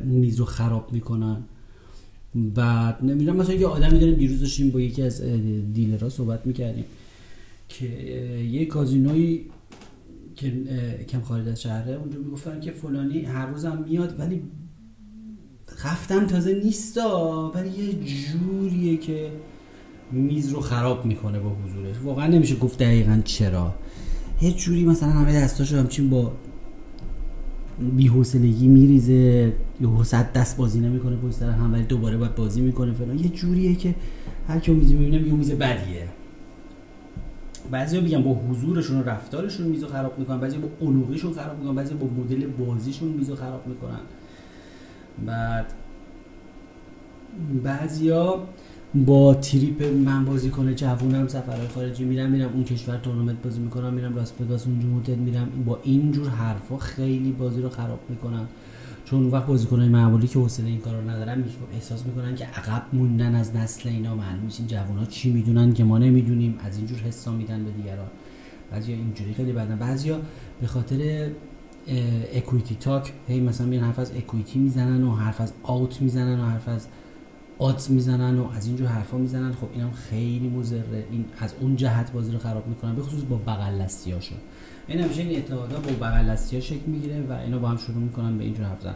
میز 0.05 0.39
رو 0.39 0.45
خراب 0.45 0.93
می‌کنن. 0.93 1.45
بعد 2.35 3.05
نمی‌دونم 3.05 3.37
مثلا 3.37 3.55
یه 3.55 3.67
آدمی 3.67 3.99
داریم 3.99 4.15
دیروز 4.15 4.41
داشتیم 4.41 4.71
با 4.71 4.81
یکی 4.81 5.03
از 5.03 5.23
dealer 5.73 6.04
ها 6.04 6.09
صحبت 6.09 6.47
می‌کردیم 6.47 6.85
که 7.69 7.87
یه 8.51 8.67
کازینوی 8.67 9.45
که 10.37 10.53
کم 11.09 11.21
خارج 11.21 11.49
از 11.49 11.63
شهره 11.63 11.95
اونجا 11.95 12.19
می‌گفتن 12.19 12.61
که 12.61 12.71
فلانی 12.71 13.21
هر 13.21 13.47
روزم 13.47 13.85
میاد 13.89 14.21
ولی 14.21 14.43
خفتم 15.69 16.27
تازه 16.27 16.55
نیستا 16.65 17.53
ولی 17.55 17.69
یه 17.69 17.95
جوریه 18.05 18.97
که 18.97 19.31
میز 20.13 20.49
رو 20.49 20.61
خراب 20.61 21.05
می‌کنه 21.07 21.41
با 21.41 21.51
حضورش. 21.51 21.97
واقعا 22.05 22.27
نمیشه 22.27 22.57
گفت 22.57 22.79
دقیقا 22.79 23.21
چرا. 23.25 23.75
یه 24.43 24.53
جوری 24.53 24.85
مثلا 24.85 25.09
همه 25.09 25.43
دستاشو 25.43 25.77
همچین 25.77 26.11
با 26.11 26.33
بی‌حوصلگی 27.97 28.69
میریزه 28.69 29.53
یا 29.81 30.03
صد 30.03 30.33
دست 30.33 30.57
بازی 30.57 30.81
نمی‌کنه 30.81 31.17
پشت 31.17 31.35
سر 31.35 31.51
هم 31.51 31.73
ولی 31.73 31.83
دوباره 31.83 32.17
باید 32.17 32.35
بازی 32.35 32.61
می‌کنه 32.61 32.93
فلان. 32.93 33.19
یه 33.19 33.29
جوریه 33.29 33.75
که 33.75 33.95
هر 34.49 34.59
کی 34.59 34.73
میز 34.73 34.93
می‌بینه 34.93 35.19
میگه 35.19 35.33
میز 35.33 35.53
بدیه. 35.53 36.09
بعضیا 37.71 38.01
میگن 38.01 38.23
با 38.23 38.35
حضورشون 38.35 39.01
و 39.01 39.03
رفتارشون 39.03 39.67
میزو 39.67 39.87
خراب 39.87 40.19
می‌کنن 40.19 40.41
بعضی 40.41 40.59
با 40.59 40.69
علوقیشون 40.87 41.33
خراب 41.33 41.59
می‌کنن 41.59 41.75
بعضی 41.75 41.95
با 41.95 42.07
مدل 42.07 42.47
بازیشون 42.47 43.09
میزو 43.09 43.37
خراب 43.37 43.67
می‌کنن. 43.67 44.01
بعد 45.27 45.73
بعضیا 47.65 48.43
با 48.95 49.35
تریپ 49.35 49.83
من 49.83 50.25
بازی 50.25 50.51
کنه 50.51 50.75
جوونم 50.75 51.29
سفرهای 51.29 51.69
خارجی 51.69 52.05
میرم 52.05 52.31
میرم 52.31 52.51
اون 52.55 52.65
کشور 52.65 52.97
تورنمنت 52.97 53.43
بازی 53.43 53.61
می‌کنم 53.61 53.95
میرم 53.95 54.17
راس 54.17 54.33
وگاس 54.41 54.67
اونجا 54.67 54.89
هتل 54.99 55.19
میرم. 55.19 55.49
با 55.67 55.79
اینجور 55.83 56.29
حرفا 56.29 56.79
خیلی 56.79 57.33
بازی 57.33 57.63
رو 57.63 57.69
خراب 57.69 58.01
می‌کنن 58.09 58.47
چون 59.05 59.23
اون 59.23 59.31
وقت 59.31 59.47
بازیکنای 59.47 59.89
معمولی 59.89 60.27
که 60.27 60.39
حوصله 60.39 60.67
این 60.67 60.81
کارو 60.81 61.11
ندارن 61.11 61.45
احساس 61.75 62.07
می‌کنن 62.07 62.35
که 62.35 62.45
عقب 62.45 62.83
موندن 62.93 63.35
از 63.35 63.57
نسل 63.57 63.89
اینا. 63.89 64.15
معلوم 64.15 64.45
نیست 64.45 64.61
این 64.61 64.69
جوونا 64.69 65.05
چی 65.05 65.33
می‌دونن 65.33 65.73
که 65.73 65.85
ما 65.85 65.99
نمی‌دونیم. 65.99 66.55
از 66.65 66.77
اینجور 66.77 66.99
حسا 66.99 67.33
میدن 67.33 67.65
به 67.65 67.71
دیگران. 67.71 68.09
بعضیا 68.71 68.97
اینجوری 68.97 69.35
خیلی 69.35 69.53
بعدن 69.53 69.77
بعضیا 69.77 70.21
به 70.61 70.67
خاطر 70.67 71.29
اکویتی 72.35 72.75
تاک 72.75 73.13
هی 73.29 73.41
مثلا 73.41 73.67
میرن 73.67 73.85
حرف 73.85 73.99
از 73.99 74.13
اکویتی 74.17 74.59
می‌زنن 74.59 75.03
و 75.03 75.15
حرف 75.15 75.41
از 75.41 75.53
آوت 75.63 76.03
می‌زنن 76.03 76.41
و 76.41 76.45
حرف 76.45 76.69
از 76.69 76.87
آدز 77.59 77.91
می‌زنن 77.91 78.39
و 78.39 78.51
از 78.51 78.67
اینجور 78.67 78.89
حرفا 78.89 79.19
می‌زنن. 79.19 79.53
خب 79.53 79.69
اینم 79.73 79.91
خیلی 79.91 80.49
مضره. 80.49 81.05
این 81.11 81.25
از 81.39 81.55
اون 81.61 81.77
جهت 81.77 82.13
بازی 82.13 82.33
رو 82.33 82.39
خراب 82.39 82.67
می‌کنن 82.67 82.95
به 82.95 83.03
خصوص 83.03 83.23
با 83.23 83.37
بغل 83.37 83.81
هاشون 83.81 84.39
این 84.87 85.01
همیشه 85.01 85.23
این 85.23 85.39
اتحادا 85.39 85.81
با 85.81 85.91
بغل 86.07 86.29
ها 86.29 86.37
شکل 86.37 86.87
می‌گیره 86.87 87.21
و 87.21 87.33
اینا 87.33 87.59
با 87.59 87.69
هم 87.69 87.77
شروع 87.77 87.99
می‌کنن 87.99 88.39
به 88.39 88.45
اینجور 88.45 88.67
حرف 88.67 88.81
زدن. 88.81 88.95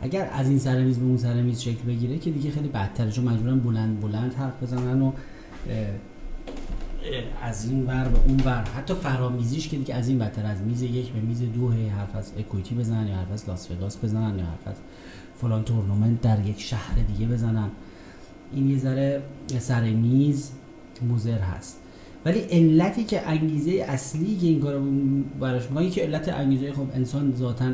اگر 0.00 0.30
از 0.32 0.48
این 0.48 0.58
سر 0.58 0.84
میز 0.84 0.98
به 0.98 1.04
اون 1.04 1.16
سر 1.16 1.42
میز 1.42 1.60
شکل 1.60 1.82
بگیره 1.86 2.18
که 2.18 2.30
دیگه 2.30 2.50
خیلی 2.50 2.68
بدتره 2.68 3.10
چون 3.10 3.24
مجبورن 3.24 3.58
بلند 3.58 4.00
بلند 4.00 4.34
حرف 4.34 4.62
بزنن 4.62 5.02
و 5.02 5.12
از 7.42 7.68
این 7.70 7.86
ور 7.86 8.08
به 8.08 8.18
اون 8.26 8.40
ور. 8.44 8.64
حتی 8.64 8.94
فرامیزیش 8.94 9.68
که 9.68 9.76
دیگه 9.76 9.94
از 9.94 10.08
این 10.08 10.18
بدتر 10.18 10.46
از 10.46 10.60
میز 10.60 10.82
یک 10.82 11.12
به 11.12 11.20
میز 11.20 11.42
دو 11.52 11.70
هی 11.70 11.88
حرف 11.88 12.16
از 12.16 12.32
اکویتی 12.38 12.74
بزنن 12.74 13.08
یا 13.08 13.14
حرف 13.14 13.32
از 13.32 13.48
لاس 13.48 13.70
وگاس 13.70 14.04
بزنن 14.04 14.38
یا 14.38 14.44
حرف 14.44 14.66
از 14.66 14.76
فلان 15.36 15.64
تورنمنت 15.64 16.20
در 16.20 16.46
یک 16.46 16.60
شهر 16.60 16.94
دیگه 16.94 17.26
بزنن. 17.26 17.70
این 18.54 18.70
یه 18.70 18.78
ذره 18.78 19.22
سر 19.58 19.90
میز 19.90 20.50
موزر 21.08 21.38
هست. 21.38 21.78
ولی 22.24 22.38
علتی 22.38 23.04
که 23.04 23.28
انگیزه 23.28 23.70
اصلی 23.70 24.36
که 24.36 24.46
این 24.46 24.60
کارو 24.60 24.80
براش 25.40 25.70
میگه 25.70 25.90
که 25.90 26.02
علت 26.02 26.28
انگیزه 26.28 26.72
خب 26.72 26.86
انسان 26.94 27.34
ذاتا 27.36 27.70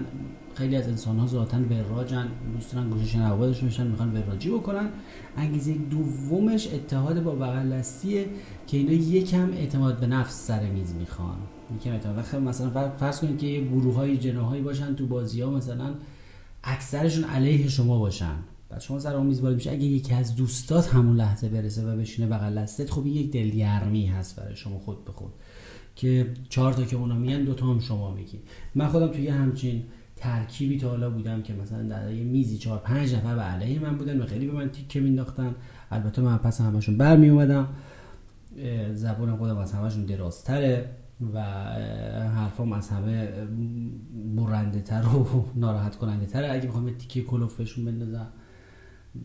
خیلی 0.54 0.76
از 0.76 0.88
انسان 0.88 1.18
ها 1.18 1.26
ذاتا 1.26 1.58
وراجن 1.70 2.28
دوست 2.54 2.72
دارن 2.72 2.90
گوشش 2.90 3.16
نوابدشون 3.16 3.64
میشن 3.64 3.86
می‌خوان 3.86 4.12
وراجی 4.12 4.50
بکنن. 4.50 4.88
انگیزه 5.36 5.72
دومش 5.72 6.68
اتحاد 6.74 7.22
با 7.22 7.34
بغل 7.34 7.82
که 8.66 8.76
اینا 8.76 8.92
یکم 8.92 9.50
اعتماد 9.52 10.00
به 10.00 10.06
نفس 10.06 10.46
سر 10.46 10.70
میز 10.70 10.94
می‌خوان. 10.94 11.36
یکم 11.76 11.92
اعتماد. 11.92 12.22
خب 12.22 12.38
مثلا 12.38 12.90
فرض 12.90 13.20
کنید 13.20 13.38
که 13.38 13.46
یه 13.46 13.64
گروه 13.64 13.94
های 13.94 14.16
جناهایی 14.16 14.62
باشن 14.62 14.94
تو 14.94 15.06
بازی 15.06 15.40
ها 15.40 15.50
مثلا 15.50 15.94
اکثرشون 16.64 17.24
علیه 17.24 17.68
شما 17.68 17.98
باشن. 17.98 18.34
بعد 18.70 18.80
شما 18.80 18.98
سر 18.98 19.18
میز 19.18 19.44
میشه. 19.44 19.70
اگه 19.70 19.84
یکی 19.84 20.14
از 20.14 20.36
دوستات 20.36 20.88
همون 20.94 21.16
لحظه 21.16 21.48
برسه 21.48 21.86
و 21.86 21.96
بشینه 21.96 22.28
بغل 22.28 22.54
دستت 22.54 22.90
خب 22.90 23.06
یک 23.06 23.32
دلگرمی 23.32 24.06
هست 24.06 24.40
برای 24.40 24.56
شما 24.56 24.78
خود 24.78 25.04
به 25.04 25.12
خود 25.12 25.32
که 25.96 26.34
چهار 26.48 26.72
تا 26.72 26.84
که 26.84 26.96
اونا 26.96 27.14
میگن 27.14 27.44
دو 27.44 27.54
تا 27.54 27.66
هم 27.66 27.80
شما 27.80 28.14
میگی. 28.14 28.38
من 28.74 28.88
خودم 28.88 29.08
توی 29.08 29.28
همچین 29.28 29.82
ترکیبی 30.16 30.78
تا 30.78 30.88
حالا 30.88 31.10
بودم 31.10 31.42
که 31.42 31.54
مثلا 31.54 31.82
در 31.82 32.12
یه 32.12 32.24
میزی 32.24 32.58
چهار 32.58 32.78
پنج 32.78 33.14
نفر 33.14 33.34
به 33.34 33.42
علیه 33.42 33.78
من 33.78 33.96
بودن 33.96 34.20
و 34.20 34.26
خیلی 34.26 34.46
به 34.46 34.52
من 34.52 34.68
تیکه 34.68 35.00
مینداختن. 35.00 35.54
البته 35.90 36.22
من 36.22 36.38
پس 36.38 36.60
همشون 36.60 36.98
برمی 36.98 37.28
اومدم 37.28 37.68
زبون 38.94 39.36
خودم 39.36 39.58
از 39.58 39.72
همشون 39.72 40.04
درازتره 40.04 40.90
و 41.34 41.42
حرفام 42.34 42.72
از 42.72 42.88
همه 42.88 43.28
برنده 44.36 44.80
تر 44.80 45.02
و 45.06 45.44
ناراحت 45.54 45.96
کننده 45.96 46.26
تره 46.26 46.52
اگه 46.52 46.66
می‌خوام 46.66 46.90
تیکه 46.90 47.22
کلوف 47.22 47.56
بهشون 47.56 47.84
بندازم 47.84 48.26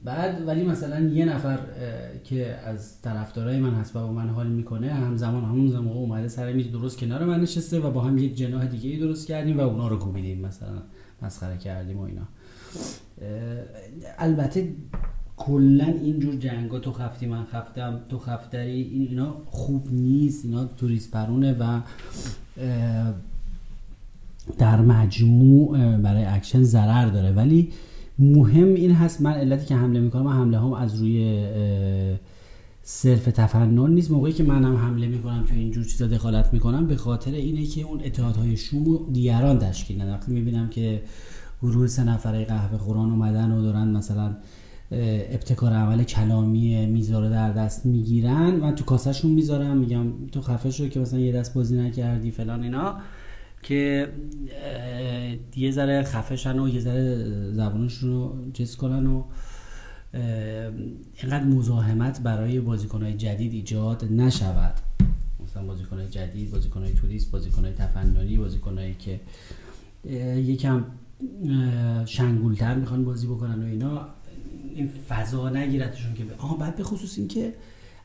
بعد 0.03 0.47
ولی 0.47 0.63
مثلا 0.63 0.99
یه 0.99 1.25
نفر 1.25 1.59
که 2.23 2.55
از 2.55 3.01
طرفدارای 3.01 3.59
من 3.59 3.73
هست 3.73 3.95
و 3.95 3.99
با 3.99 4.13
من 4.13 4.29
حال 4.29 4.47
می‌کنه 4.47 4.93
همزمان 4.93 5.43
همون 5.43 5.67
زمان 5.67 5.97
اومده 5.97 6.27
سر 6.27 6.53
میز 6.53 6.71
درست 6.71 6.97
کنار 6.97 7.25
من 7.25 7.41
نشسته 7.41 7.79
و 7.79 7.91
با 7.91 8.01
هم 8.01 8.17
یک 8.17 8.35
جناح 8.35 8.65
دیگه 8.65 8.89
ای 8.89 8.97
درست 8.97 9.27
کردیم 9.27 9.57
و 9.57 9.61
اونا 9.61 9.87
رو 9.87 9.97
کوبیدیم 9.97 10.45
مثلا 10.45 10.81
مسخره 11.21 11.57
کردیم 11.57 11.97
و 11.97 12.01
اینا. 12.01 12.21
البته 14.17 14.69
کلا 15.37 15.85
اینجور 15.85 16.35
جنگا 16.35 16.79
تو 16.79 16.91
خفتی 16.91 17.25
من 17.25 17.45
خفتم 17.45 17.99
تو 18.09 18.19
خفتری 18.19 18.81
این 18.81 19.07
اینا 19.07 19.35
خوب 19.45 19.87
نیست 19.91 20.45
اینا 20.45 20.65
توریست 20.65 21.11
پرونه 21.11 21.53
و 21.53 21.79
در 24.57 24.81
مجموع 24.81 25.97
برای 25.97 26.25
اکشن 26.25 26.63
ضرر 26.63 27.09
داره. 27.09 27.31
ولی 27.31 27.71
مهم 28.19 28.73
این 28.73 28.91
هست 28.91 29.21
من 29.21 29.31
علتی 29.31 29.65
که 29.65 29.75
حمله 29.75 29.99
می‌کنم 29.99 30.23
من 30.23 30.33
حمله 30.33 30.59
هم 30.59 30.73
از 30.73 30.95
روی 30.95 31.45
صرف 32.83 33.25
تفنن 33.25 33.93
نیست. 33.93 34.11
موقعی 34.11 34.33
که 34.33 34.43
منم 34.43 34.75
حمله 34.75 35.07
می‌کنم 35.07 35.43
تو 35.47 35.53
اینجور 35.55 35.83
چیزا 35.83 36.07
دخالت 36.07 36.53
می‌کنم 36.53 36.87
به 36.87 36.95
خاطر 36.95 37.31
اینه 37.31 37.65
که 37.65 37.81
اون 37.81 38.01
اتحادهای 38.05 38.57
شوم 38.57 38.99
دیگران 39.13 39.59
تشکیل 39.59 40.01
ندن. 40.01 40.13
وقتی 40.13 40.31
می‌بینم 40.31 40.69
که 40.69 41.01
گروه 41.61 41.87
سه 41.87 42.03
نفره 42.03 42.45
قهوه 42.45 42.77
خوران 42.77 43.09
اومدن 43.09 43.51
و 43.51 43.61
دارن 43.61 43.87
مثلا 43.87 44.35
ابتکار 45.31 45.73
عمل 45.73 46.03
کلامی 46.03 46.85
میزا 46.85 47.19
رو 47.19 47.29
در 47.29 47.51
دست 47.51 47.85
می‌گیرن 47.85 48.55
من 48.55 48.75
تو 48.75 48.83
کاسهشون 48.83 49.31
می‌ذارم 49.31 49.77
میگم 49.77 50.05
تو 50.31 50.41
خفه 50.41 50.71
شو 50.71 50.87
که 50.87 50.99
مثلا 50.99 51.19
یه 51.19 51.31
دست 51.31 51.53
بازی 51.53 51.77
نکردی 51.77 52.31
فلان 52.31 52.63
اینا. 52.63 52.95
که 53.63 54.13
یه 55.55 55.71
ذره 55.71 56.03
خفشن 56.03 56.59
و 56.59 56.69
یه 56.69 56.79
ذره 56.79 57.15
زبانشون 57.51 58.09
رو 58.09 58.35
جز 58.53 58.75
کنن 58.75 59.07
و 59.07 59.23
اینقدر 61.21 61.43
مزاحمت 61.43 62.21
برای 62.21 62.59
بازیکنهای 62.59 63.13
جدید 63.13 63.53
ایجاد 63.53 64.05
نشود. 64.11 64.73
مثلا 65.43 65.63
بازیکنهای 65.63 66.07
جدید 66.07 66.51
بازیکنهای 66.51 66.93
توریست 66.93 67.31
بازیکنهای 67.31 67.73
تفننی 67.73 68.37
بازیکنهایی 68.37 68.95
که 68.99 69.19
یکم 70.35 70.85
شنگولتر 72.05 72.75
می‌خوان 72.75 73.05
بازی 73.05 73.27
بکنن 73.27 73.63
و 73.63 73.65
اینا 73.65 74.07
این 74.75 74.89
فضا 75.09 75.49
نگیرتشون 75.49 76.13
که 76.13 76.23
آها 76.37 76.55
بعد 76.55 76.75
به 76.75 76.83
خصوص 76.83 77.17
این 77.17 77.27
که 77.27 77.53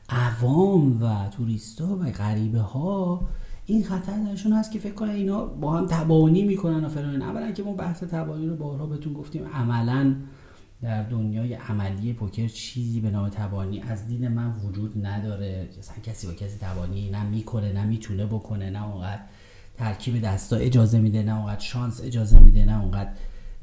عوام 0.09 1.03
و 1.03 1.29
توریستا 1.29 1.95
و 1.95 2.11
غریبه 2.11 2.59
ها 2.59 3.29
این 3.69 3.83
خطر 3.83 4.17
درشون 4.17 4.53
هست 4.53 4.71
که 4.71 4.79
فکر 4.79 4.93
کنن 4.93 5.09
اینا 5.09 5.45
با 5.45 5.77
هم 5.77 5.87
تبانی 5.87 6.43
می‌کنن 6.43 6.85
و 6.85 6.89
فلان. 6.89 7.21
اولا 7.21 7.51
که 7.51 7.63
ما 7.63 7.73
بحث 7.73 8.03
تبانی 8.03 8.47
رو 8.47 8.55
بارها 8.55 8.85
بهتون 8.85 9.13
گفتیم. 9.13 9.47
عملا 9.47 10.15
در 10.81 11.03
دنیای 11.03 11.53
عملی 11.53 12.13
پوکر 12.13 12.47
چیزی 12.47 12.99
به 12.99 13.09
نام 13.09 13.29
تبانی 13.29 13.81
از 13.81 14.07
دین 14.07 14.27
من 14.27 14.53
وجود 14.65 15.05
نداره. 15.05 15.69
اصلا 15.79 15.95
کسی 16.03 16.27
با 16.27 16.33
کسی 16.33 16.57
تبانی 16.57 17.09
نه 17.09 17.23
می‌کنه 17.23 17.73
نه 17.73 17.85
می‌تونه 17.85 18.25
بکنه 18.25 18.69
نه 18.69 18.87
اونقدر 18.87 19.21
ترکیب 19.77 20.21
دستا 20.21 20.55
اجازه 20.55 20.99
میده 20.99 21.23
نه 21.23 21.37
اونقدر 21.37 21.59
شانس 21.59 22.01
اجازه 22.03 22.39
میده 22.39 22.65
نه 22.65 22.81
اونقدر 22.81 23.09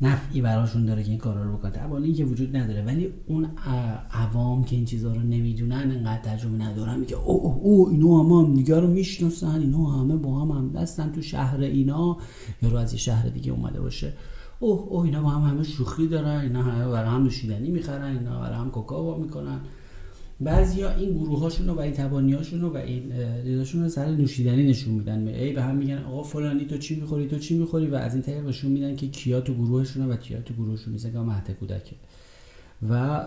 نفعی 0.00 0.40
براشون 0.40 0.84
داره 0.84 1.02
که 1.02 1.10
این 1.10 1.18
کارا 1.18 1.42
رو 1.42 1.56
بکنه. 1.56 1.70
تبانی 1.70 2.12
که 2.12 2.24
وجود 2.24 2.56
نداره. 2.56 2.82
ولی 2.82 3.08
اون 3.26 3.46
عوام 4.12 4.64
که 4.64 4.76
این 4.76 4.84
چیزها 4.84 5.12
رو 5.12 5.20
نمی‌دونن 5.20 5.90
انقدر 5.90 6.22
تجربه 6.22 6.58
ندارن 6.64 7.00
میگه 7.00 7.16
او 7.16 7.42
او, 7.42 7.60
او 7.62 7.88
اینا 7.88 8.22
هم, 8.22 8.30
هم 8.30 8.54
دیگه 8.54 8.80
رو 8.80 8.86
می‌شناسن 8.86 9.60
اینا 9.60 9.84
همه 9.84 10.16
با 10.16 10.40
هم 10.40 10.50
هم 10.50 10.72
دستن 10.72 11.12
تو 11.12 11.22
شهر 11.22 11.60
اینا. 11.60 12.16
یا 12.62 12.68
رو 12.68 12.76
از 12.76 12.94
شهر 12.94 13.28
دیگه 13.28 13.52
اومده 13.52 13.80
باشه. 13.80 14.12
اوه 14.60 14.80
اوه 14.88 15.04
اینا 15.04 15.22
با 15.22 15.28
هم 15.28 15.50
همه 15.50 15.62
شوخی 15.62 16.08
دارن 16.08 16.40
اینا 16.40 16.62
همه 16.62 16.88
برای 16.88 17.10
هم 17.10 17.22
نوشیدنی 17.22 17.70
می‌خرن 17.70 18.16
اینا 18.16 18.40
برای 18.40 18.58
هم 18.58 18.70
کوکا 18.70 19.18
می‌کنن. 19.18 19.60
بعضیا 20.40 20.94
این 20.94 21.12
گروه 21.12 21.40
هاشون 21.40 21.70
و 21.70 21.80
این 21.80 21.92
تبانی 21.92 22.32
هاشون 22.32 22.62
و 22.62 22.76
این 22.76 23.12
رو 23.74 23.88
سر 23.88 24.06
نوشیدنی 24.06 24.66
نشون 24.66 24.94
میدن. 24.94 25.28
ای 25.28 25.52
به 25.52 25.62
هم 25.62 25.76
میگن 25.76 25.98
آقا 25.98 26.22
فلانی 26.22 26.64
تو 26.64 26.78
چی 26.78 27.00
می‌خوری؟ 27.00 27.28
تو 27.28 27.38
چی 27.38 27.58
می‌خوری؟ 27.58 27.86
و 27.86 27.94
از 27.94 28.14
این 28.14 28.22
طریق 28.22 28.46
نشون 28.46 28.70
میدن 28.70 28.96
که 28.96 29.08
کیا 29.08 29.40
تو 29.40 29.54
گروهشون 29.54 30.10
و 30.10 30.16
کیا 30.16 30.40
تو 30.40 30.54
گروهشون 30.54 30.92
نیست 30.92 31.12
که 31.12 31.18
مهد 31.18 31.50
کودکه. 31.50 31.96
و 32.90 33.24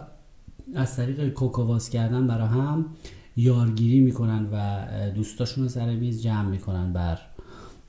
از 0.76 0.96
طریق 0.96 1.30
کوکواس 1.30 1.90
کردن 1.90 2.28
برای 2.28 2.48
هم 2.48 2.86
یارگیری 3.38 4.00
می‌کنن 4.00 4.48
و 4.52 4.86
دوستاشون 5.12 5.64
رو 5.64 5.70
سر 5.70 5.96
میز 5.96 6.24
جمع 6.24 6.50
می‌کنن 6.50 6.94
بر 6.94 7.20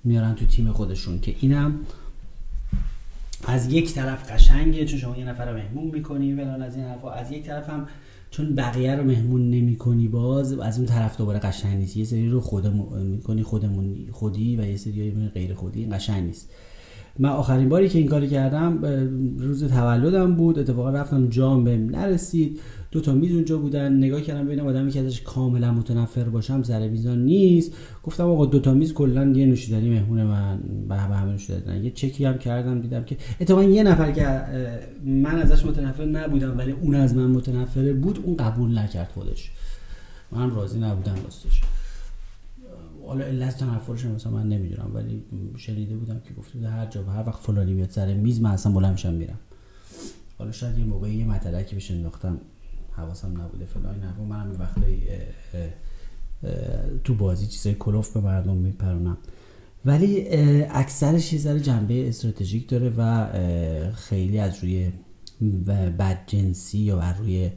میارن 0.04 0.34
تو 0.34 0.46
تیم 0.46 0.72
خودشون. 0.72 1.20
که 1.20 1.34
اینم 1.40 1.78
از 3.44 3.72
یک 3.72 3.94
طرف 3.94 4.30
قشنگه 4.32 4.84
چون 4.84 4.98
شما 4.98 5.16
یه 5.16 5.24
نفر 5.24 5.50
رو 5.50 5.56
مهمون 5.56 5.90
می‌کنی 5.90 6.34
ولان 6.34 6.62
از 6.62 6.76
این 6.76 6.84
حرفا. 6.84 7.10
از 7.10 7.32
یک 7.32 7.44
طرف 7.44 7.68
هم 7.68 7.88
چون 8.30 8.54
بقیه 8.54 8.94
رو 8.94 9.04
مهمون 9.04 9.50
نمی 9.50 9.76
کنی 9.76 10.08
باز 10.08 10.58
از 10.58 10.78
اون 10.78 10.86
طرف 10.86 11.16
دوباره 11.16 11.38
قشنگ 11.38 11.78
نیست. 11.78 11.96
یه 11.96 12.04
سری 12.04 12.28
رو 12.28 12.40
خودمون 12.40 13.06
می‌کنی 13.06 13.42
خودمون 13.42 14.08
خودی 14.12 14.56
و 14.56 14.66
یه 14.66 14.76
سری 14.76 15.10
غیر 15.34 15.54
خودی 15.54 15.86
قشنگ 15.86 16.24
نیست. 16.24 16.50
من 17.18 17.28
آخرین 17.28 17.68
باری 17.68 17.88
که 17.88 17.98
این 17.98 18.08
کاری 18.08 18.28
کردم 18.28 18.84
روز 19.38 19.64
تولدم 19.64 20.34
بود 20.34 20.58
اتفاقا 20.58 20.90
رفتم 20.90 21.26
جام 21.26 21.64
بهم 21.64 21.86
نرسید. 21.86 22.60
دو 22.90 23.00
تا 23.00 23.12
میز 23.12 23.32
اونجا 23.32 23.58
بودن. 23.58 23.96
نگاه 23.96 24.20
کردم 24.20 24.46
ببینم 24.46 24.66
آدمی 24.66 24.90
که 24.90 25.00
ازش 25.00 25.20
کاملا 25.20 25.72
متنفر 25.72 26.24
باشم 26.24 26.62
سر 26.62 26.88
میزان 26.88 27.24
نیست. 27.24 27.72
گفتم 28.02 28.24
آقا 28.24 28.46
دو 28.46 28.60
تا 28.60 28.74
میز 28.74 28.94
کلا 28.94 29.26
یه 29.26 29.46
نوشیدنی 29.46 29.90
مهمون 29.90 30.22
من 30.22 30.60
به 30.88 30.96
همه 30.96 31.32
نوشیدنی. 31.32 31.84
یه 31.84 31.90
چکی 31.90 32.24
هم 32.24 32.38
کردم 32.38 32.80
دیدم 32.80 33.04
که 33.04 33.16
اتفاقا 33.40 33.64
یه 33.64 33.82
نفر 33.82 34.12
که 34.12 34.42
من 35.04 35.38
ازش 35.38 35.66
متنفر 35.66 36.04
نبودم 36.04 36.58
ولی 36.58 36.72
اون 36.72 36.94
از 36.94 37.16
من 37.16 37.26
متنفر 37.26 37.92
بود 37.92 38.20
اون 38.24 38.36
قبول 38.36 38.78
نکرد 38.78 39.10
خودش. 39.14 39.50
من 40.32 40.50
راضی 40.50 40.78
نبودم 40.78 41.14
راستش. 41.24 41.62
حالا 43.10 43.24
علت 43.24 43.56
تنفرش 43.56 44.04
مثلا 44.04 44.32
من 44.32 44.48
نمی‌دونم 44.48 44.90
ولی 44.94 45.22
شنیده 45.56 45.96
بودم 45.96 46.20
که 46.20 46.34
گفته 46.34 46.68
هر 46.68 46.86
جا 46.86 47.04
و 47.04 47.06
هر 47.06 47.26
وقت 47.26 47.40
فلانی 47.40 47.72
میاد 47.72 47.90
سر 47.90 48.14
میز 48.14 48.40
من 48.40 48.50
اصلا 48.50 48.72
بلند 48.72 48.92
میشم 48.92 49.12
میرم. 49.12 49.38
حالا 50.38 50.52
شاید 50.52 50.78
یه 50.78 50.84
موقعی 50.84 51.14
یه 51.14 51.24
مطلقی 51.24 51.76
بشه 51.76 51.94
انداختم 51.94 52.40
حواسم 52.96 53.42
نبوده 53.42 53.64
فلان 53.64 54.00
نه 54.00 54.20
منم 54.28 54.56
وقتایی 54.58 55.02
تو 57.04 57.14
بازی 57.14 57.46
چیزای 57.46 57.74
کلوف 57.74 58.12
به 58.12 58.20
مردم 58.20 58.56
میپرونم. 58.56 59.18
ولی 59.84 60.26
اکثرش 60.70 61.32
یه 61.32 61.60
جنبه 61.60 62.08
استراتژیک 62.08 62.68
داره 62.68 62.92
و 62.96 63.26
خیلی 63.92 64.38
از 64.38 64.64
روی 64.64 64.92
بدجنسی 65.98 66.78
یا 66.78 66.96
بر 66.96 67.18
روی 67.18 67.50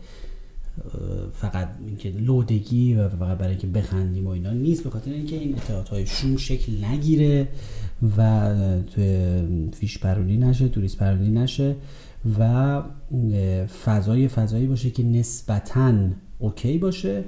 فقط 1.34 1.70
اینکه 1.88 2.10
لودگی 2.10 2.94
و 2.94 3.10
فقط 3.10 3.38
برای 3.38 3.52
اینکه 3.52 3.68
بخندیم 3.68 4.28
و 4.28 4.30
اینا 4.30 4.52
نیست 4.52 4.84
به 4.84 4.90
خاطر 4.90 5.12
اینکه 5.12 5.36
این 5.36 5.56
های 5.92 6.06
شوم 6.06 6.38
شکل 6.38 6.86
نگیره 6.86 7.48
و 8.18 8.50
توی 8.94 9.38
فیش 9.74 10.00
پرونی 10.00 10.38
نشه 10.38 10.68
توریست 10.68 10.98
پرونی 10.98 11.30
نشه 11.30 11.76
و 12.40 12.82
فضای 13.86 14.28
فضایی 14.28 14.68
باشه 14.68 14.90
که 14.90 15.04
نسبتا 15.04 15.94
اوکی 16.40 16.78
باشه 16.78 17.24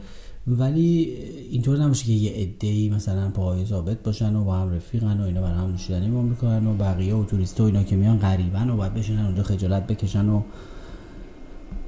ولی 0.47 1.17
اینطور 1.51 1.77
نباشه 1.77 2.05
که 2.05 2.11
یه 2.11 2.31
عده‌ای 2.31 2.89
مثلا 2.89 3.29
پاهای 3.29 3.65
ثابت 3.65 4.03
باشن 4.03 4.35
و 4.35 4.43
با 4.43 4.55
هم 4.55 4.71
رفیقن 4.71 5.21
و 5.21 5.23
اینا 5.23 5.41
برای 5.41 5.57
هم 5.57 5.71
نوشیدنی 5.71 6.07
می‌کنن 6.07 6.67
و 6.67 6.73
بقیه 6.73 7.15
و 7.15 7.25
توریست 7.25 7.61
و 7.61 7.63
اینا 7.63 7.83
که 7.83 7.95
میان 7.95 8.19
غریبن 8.19 8.69
و 8.69 8.77
باید 8.77 8.93
بشنن 8.93 9.25
اونجا 9.25 9.43
خجالت 9.43 9.87
بکشن 9.87 10.29
و 10.29 10.41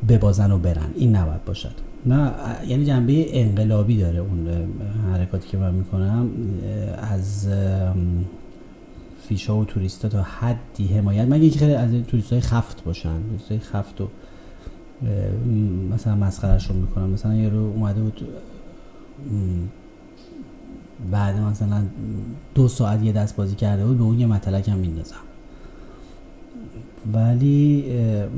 ببازن 0.10 0.52
و 0.52 0.58
برن. 0.58 0.90
این 0.96 1.16
نباید 1.16 1.46
باشد. 1.46 1.74
نه 2.06 2.32
یعنی 2.68 2.86
جنبه 2.86 3.40
انقلابی 3.42 3.98
داره 3.98 4.20
اون 4.20 4.48
حرکاتی 5.14 5.50
که 5.50 5.58
من 5.58 5.74
می‌کنم. 5.74 6.30
از 6.98 7.50
fish 9.28 9.52
ا 9.52 9.58
و 9.58 9.66
توریستا 9.66 10.10
تا 10.10 10.22
حدی 10.22 10.88
حمایت. 10.88 11.28
مگه 11.28 11.42
اینکه 11.42 11.60
خیلی 11.60 11.74
از 11.74 11.92
توریست 12.08 12.34
های 12.34 12.42
خفت 12.42 12.84
باشن. 12.84 13.24
توریست 13.28 13.52
های 13.52 13.60
خفت 13.60 14.02
و 14.02 14.08
مثلا 15.94 16.16
مسخرش 16.16 16.68
رو 16.68 16.76
می‌کنن. 16.76 17.10
مثلا 17.10 17.36
یه 17.36 17.50
رو 17.50 17.60
اومده 17.60 18.02
بود 18.02 18.28
بعد 21.12 21.38
مثلا 21.38 21.84
دو 22.56 22.68
ساعت 22.68 23.04
یه 23.04 23.12
دست 23.12 23.36
بازی 23.36 23.56
کرده 23.56 23.86
بود 23.86 23.98
به 23.98 24.04
اون 24.04 24.20
یه 24.20 24.26
متلک 24.26 24.70
هم 24.70 24.78
میندازم. 24.78 25.16
ولی 27.14 27.86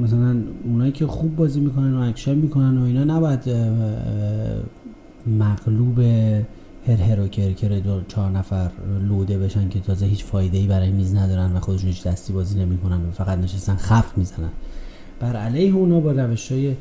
مثلا 0.04 0.38
اونایی 0.64 0.92
که 0.92 1.08
خوب 1.08 1.36
بازی 1.36 1.60
می‌کنن 1.60 1.94
و 1.94 2.02
اکشن 2.02 2.36
می‌کنن 2.36 2.78
و 2.78 2.84
اینا 2.84 3.04
نباید 3.04 3.40
مغلوب 5.28 6.00
هر 6.88 6.96
هر 6.96 7.20
و 7.20 7.28
کرکر 7.28 7.68
دو 7.68 8.02
چهار 8.08 8.32
نفر 8.32 8.72
لوده 9.08 9.38
بشن 9.38 9.70
که 9.70 9.80
تازه 9.80 10.06
هیچ 10.06 10.24
فایده 10.24 10.58
ای 10.58 10.68
برای 10.68 10.92
میز 10.92 11.16
ندارن 11.16 11.52
و 11.56 11.60
خودشون 11.60 11.88
هیچ 11.88 12.08
دستی 12.08 12.34
بازی 12.34 12.60
نمی‌کنن 12.60 12.96
و 12.96 13.12
فقط 13.12 13.38
نشستن 13.38 13.76
خف 13.76 14.18
می‌زنن. 14.18 14.50
بر 15.20 15.36
علیه 15.36 15.74
اونا 15.74 16.00
با 16.00 16.12
روش 16.12 16.52
های 16.52 16.76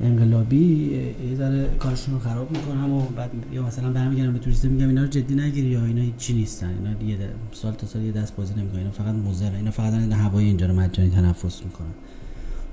انقلابی 0.00 0.90
یه 1.30 1.34
ذره 1.34 1.70
کارشون 1.78 2.14
رو 2.14 2.20
خراب 2.20 2.50
می‌کنم 2.50 2.92
و 2.92 3.06
بعد 3.16 3.30
یا 3.52 3.62
مثلا 3.62 3.92
برمیگردم 3.92 4.32
به 4.32 4.38
توریست 4.38 4.64
میگم 4.64 4.88
اینا 4.88 5.02
رو 5.02 5.08
جدی 5.08 5.34
نگیری 5.34 5.68
یا 5.68 5.84
اینا 5.84 6.02
چی 6.18 6.34
نیستن. 6.34 6.68
اینا 6.68 7.02
یه 7.02 7.28
سال 7.52 7.72
تا 7.72 7.86
سال 7.86 8.02
یه 8.02 8.12
دست 8.12 8.36
بازی 8.36 8.54
نمی‌کنن. 8.54 8.78
اینا 8.78 8.90
فقط 8.90 9.14
موزر 9.14 9.54
اینا 9.54 9.70
فقط 9.70 9.92
این 9.92 10.12
هوای 10.12 10.44
اینجا 10.44 10.66
رو 10.66 10.74
مجانی 10.74 11.10
تنفس 11.10 11.64
می‌کنن. 11.64 11.94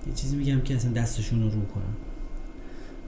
یه 0.07 0.13
چیزی 0.13 0.35
میگم 0.35 0.59
که 0.61 0.75
اصلا 0.75 0.91
دستشون 0.91 1.41
رو 1.41 1.49
رو 1.49 1.65
کنم 1.65 1.93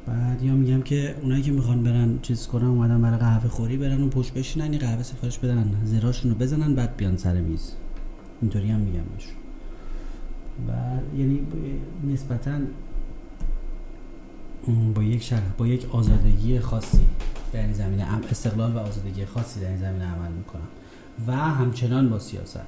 بعد 0.08 0.44
یا 0.44 0.54
میگم 0.56 0.82
که 0.82 1.16
اونایی 1.22 1.42
که 1.42 1.52
می‌خوان 1.52 1.84
برن 1.84 2.20
چیز 2.22 2.48
کنن 2.48 2.68
اومدن 2.68 3.02
برای 3.02 3.20
قهوه 3.20 3.50
خوری 3.50 3.78
برن 3.78 4.04
و 4.04 4.10
پشت 4.10 4.34
بشینن 4.34 4.74
یه 4.74 4.80
قهوه 4.80 5.04
سفارش 5.04 5.40
بدن 5.40 5.72
زیراشون 5.86 6.32
رو 6.32 6.38
بزنن 6.38 6.76
بعد 6.76 6.98
بیان 6.98 7.18
سر 7.18 7.42
میز. 7.42 7.72
اینطوری 8.42 8.70
هم 8.70 8.80
میگم 8.80 9.04
بهشون. 9.16 9.34
و 10.68 10.72
یعنی 11.18 11.40
نسبتا 12.14 12.52
با 14.96 15.04
یک 15.04 15.24
شرح 15.24 15.44
با 15.58 15.68
یک 15.68 15.96
آزادگی 15.96 16.60
خاصی 16.60 17.08
در 17.54 17.62
این 17.62 17.74
زمینه 17.74 18.04
استقلال 18.32 18.76
و 18.76 18.78
آزادگی 18.78 19.26
خاصی 19.26 19.60
در 19.60 19.68
این 19.68 19.78
زمینه 19.78 20.06
عمل 20.06 20.32
می‌کنم. 20.32 20.68
و 21.28 21.36
همچنان 21.36 22.10
با 22.10 22.20
سیاست. 22.20 22.60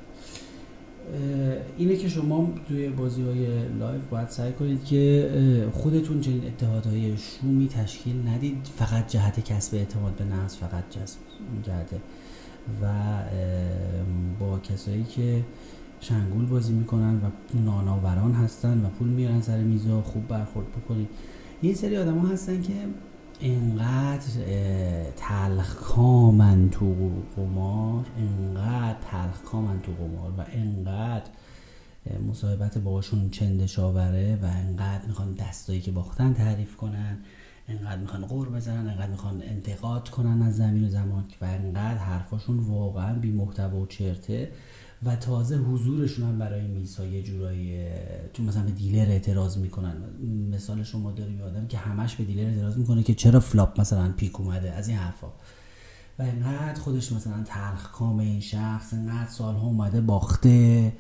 اینه 1.78 1.96
که 1.96 2.10
شما 2.10 2.50
توی 2.68 2.90
بازی 2.90 3.22
های 3.22 3.70
live 3.80 4.06
باید 4.06 4.30
سعی 4.30 4.54
کنید 4.54 4.86
که 4.86 5.70
خودتون 5.74 6.22
چنین 6.22 6.48
اتحادهای 6.48 7.18
شومی 7.18 7.68
تشکیل 7.68 8.28
ندید. 8.28 8.58
فقط 8.76 9.08
جهت 9.08 9.40
کسب 9.46 9.76
اعتماد 9.76 10.14
به 10.14 10.24
نفس 10.24 10.58
فقط 10.58 10.84
جهت. 11.64 11.90
و 12.82 12.88
با 14.40 14.60
کسایی 14.60 15.04
که 15.04 15.44
شنگول 16.00 16.46
بازی 16.46 16.74
می‌کنن 16.74 17.16
و 17.16 17.30
ناناوران 17.66 18.34
هستن 18.34 18.86
و 18.86 18.90
پول 18.90 19.08
میارن 19.08 19.42
سر 19.42 19.58
میزا 19.58 20.02
خوب 20.02 20.28
برخورد 20.28 20.68
بکنید. 20.72 21.10
یه 21.64 21.74
سری 21.74 21.98
آدم 21.98 22.18
ها 22.18 22.28
هستن 22.28 22.62
که 22.62 22.74
انقدر 23.42 24.32
تلخکامن 25.16 26.70
تو 26.70 26.96
قمار 27.36 28.06
انقدر 28.18 29.00
تلخکامن 29.12 29.82
تو 29.82 29.92
قمار 29.92 30.32
و 30.38 30.46
انقدر 30.54 31.32
مصاحبت 32.28 32.78
باشون 32.78 33.30
چندشاوره 33.30 34.40
و 34.42 34.46
انقدر 34.46 35.06
می‌خوان 35.08 35.34
دستایی 35.34 35.82
که 35.82 35.92
باختن 35.92 36.34
تعریف 36.34 36.76
کنن 36.76 37.18
انقدر 37.68 37.98
می‌خوان 37.98 38.26
غر 38.26 38.50
بزنن 38.50 38.90
انقدر 38.90 39.12
می‌خوان 39.12 39.42
انتقاد 39.42 40.10
کنن 40.10 40.42
از 40.42 40.58
زمین 40.58 40.86
و 40.86 40.90
زمان 40.90 41.24
و 41.42 41.46
انقدر 41.46 41.98
حرفاشون 41.98 42.60
واقعا 42.60 43.14
بی 43.14 43.32
محتوا 43.32 43.78
و 43.80 43.86
چرته. 43.86 44.52
و 45.04 45.16
تازه 45.16 45.58
حضورشون 45.58 46.26
هم 46.26 46.40
برای 46.40 46.68
میزا 46.68 47.06
یه 47.06 47.24
جورایی 47.24 47.86
چون 48.34 48.46
مثلا 48.46 48.64
به 48.64 48.72
dealer 48.72 49.10
اعتراض 49.10 49.58
می‌کنن. 49.58 49.96
مثال 50.52 50.84
شما 50.84 51.12
داریم 51.12 51.42
آدم 51.42 51.68
که 51.68 51.78
همش 51.78 52.16
به 52.16 52.24
dealer 52.24 52.50
اعتراض 52.50 52.78
می‌کنه 52.78 53.04
که 53.04 53.14
چرا 53.14 53.40
flop 53.40 53.82
مثلا 53.82 54.12
پیک 54.18 54.40
اومده؟ 54.40 54.72
از 54.72 54.88
این 54.88 54.98
حرفا. 54.98 55.28
و 56.20 56.24
اینقدر 56.24 56.80
خودش 56.82 57.12
مثلا 57.12 57.44
تلخ 57.44 57.92
کام 57.92 58.20
این 58.20 58.40
شخص 58.40 58.94
اینقدر 58.94 59.30
سالها 59.30 59.68
اومده 59.68 60.02
باخته. 60.02 60.94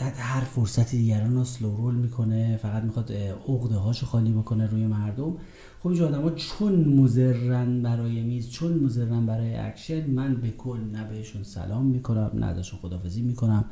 هر 0.00 0.40
فرصتی 0.40 0.98
دیگران 0.98 1.34
رو 1.34 1.44
slow 1.44 1.76
roll 1.76 1.94
می‌کنه 1.94 2.56
فقط 2.56 2.82
می‌خواد 2.82 3.12
عقده 3.48 3.76
هاشو 3.76 4.06
خالی 4.06 4.30
بکنه 4.30 4.66
روی 4.66 4.86
مردم. 4.86 5.36
خب 5.80 5.88
این 5.88 6.02
آدم 6.02 6.22
ها 6.22 6.30
چون 6.30 6.84
مضرن 6.84 7.82
برای 7.82 8.22
میز 8.22 8.50
چون 8.50 8.72
مضرن 8.72 9.26
برای 9.26 9.56
اکشن 9.56 10.10
من 10.10 10.34
به 10.34 10.50
کل 10.50 10.78
نه 10.92 11.04
بهشون 11.04 11.42
سلام 11.42 11.86
می‌کنم 11.86 12.30
نه 12.34 12.46
ازشون 12.46 12.78
خدافزی 12.78 13.22
می‌کنم 13.22 13.64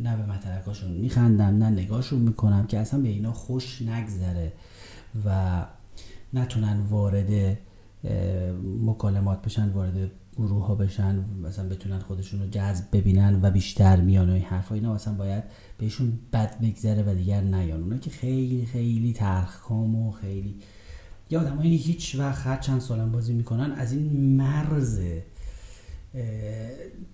نه 0.00 0.16
به 0.16 0.32
متلکاشون 0.32 0.90
میخندم 0.90 1.44
نه 1.44 1.70
نگاهشون 1.70 2.18
می‌کنم 2.18 2.66
که 2.66 2.78
اصلا 2.78 3.00
به 3.00 3.08
اینا 3.08 3.32
خوش 3.32 3.82
نگذره 3.82 4.52
و 5.24 5.66
نتونن 6.34 6.80
وارد 6.80 7.58
مکالمات 8.84 9.42
بشن 9.42 9.68
وارد 9.68 10.10
گروه 10.36 10.66
ها 10.66 10.74
بشن 10.74 11.24
مثلا 11.42 11.68
بتونن 11.68 11.98
خودشون 11.98 12.40
رو 12.40 12.46
جذب 12.46 12.84
ببینن 12.92 13.38
و 13.42 13.50
بیشتر 13.50 14.00
میان 14.00 14.30
و 14.30 14.32
این 14.32 14.42
حرفا 14.42 14.74
اینا 14.74 14.94
مثلا 14.94 15.14
باید 15.14 15.44
بهشون 15.78 16.12
بد 16.32 16.60
بگذره 16.60 17.02
و 17.02 17.14
دیگر 17.14 17.40
نیان. 17.40 17.82
اونا 17.82 17.98
که 17.98 18.10
خیلی 18.10 18.66
خیلی 18.66 19.12
تلخکام 19.12 19.96
و 19.96 20.10
خیلی 20.10 20.54
یا 21.30 21.40
آدم 21.40 21.60
هیچ 21.60 22.16
وقت 22.18 22.46
هر 22.46 22.56
چند 22.56 22.80
سالم 22.80 23.12
بازی 23.12 23.32
می‌کنن 23.32 23.72
از 23.72 23.92
این 23.92 24.36
مرز 24.36 25.00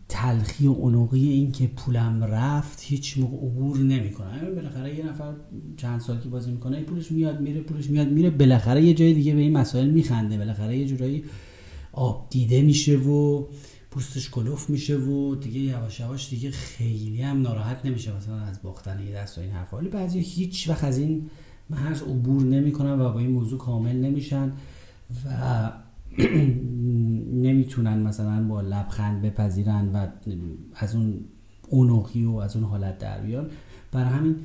تلخی 0.09 0.67
و 0.67 0.73
عنقی 0.73 1.29
این 1.29 1.53
که 1.53 1.67
پولم 1.67 2.25
رفت 2.25 2.83
هیچ 2.83 3.19
موقع 3.19 3.37
عبور 3.37 3.79
نمی‌کنن. 3.79 4.55
بالاخره 4.55 4.99
یه 4.99 5.07
نفر 5.07 5.33
چند 5.77 6.01
سال 6.01 6.21
که 6.21 6.29
بازی 6.29 6.51
می‌کنه 6.51 6.83
پولش 6.83 7.13
میاد 7.13 7.41
میره 7.41 7.61
پولش 7.61 7.91
میاد 7.91 8.09
میره 8.09 8.31
بالاخره 8.31 8.83
یه 8.83 8.95
جای 8.95 9.15
دیگه 9.15 9.35
به 9.35 9.41
این 9.41 9.53
مسائل 9.53 9.91
میخنده 9.91 10.39
بالاخره 10.39 10.79
یه 10.79 10.87
جورایی 10.87 11.25
آب 11.93 12.27
دیده 12.31 12.63
میشه 12.63 12.97
و 12.97 13.47
پوستش 13.91 14.31
کلوف 14.31 14.71
میشه 14.71 14.97
و 14.97 15.35
دیگه 15.35 15.61
یواش 15.61 16.01
یواش 16.01 16.31
دیگه 16.31 16.51
خیلی 16.51 17.23
هم 17.23 17.43
ناراحت 17.43 17.87
نمیشه. 17.87 18.17
مثلا 18.17 18.41
از 18.41 18.63
باختن 18.63 19.01
یه 19.07 19.15
دست 19.15 19.39
و 19.39 19.41
این 19.41 19.51
حرفا. 19.51 19.77
ولی 19.77 19.89
بعضی 19.89 20.21
هیچ 20.21 20.69
وقت 20.69 20.85
از 20.85 20.99
این 20.99 21.31
محض 21.71 22.03
عبور 22.03 22.43
نمی‌کنن 22.43 23.01
و 23.01 23.13
با 23.13 23.19
این 23.19 23.31
موضوع 23.31 23.59
کامل 23.59 23.97
نمیشن 23.97 24.53
و 25.25 25.73
نمی‌تونن 27.47 27.99
مثلا 27.99 28.49
با 28.49 28.61
لبخند 28.61 29.23
بپذیرن 29.23 29.89
و 29.89 30.07
از 30.75 30.95
اون 30.95 31.21
اونوخی 31.69 32.25
و 32.25 32.37
از 32.37 32.57
اون 32.57 32.65
حالت 32.65 32.99
در 32.99 33.21
بیان. 33.21 33.51
برای 33.93 34.11
همین 34.11 34.37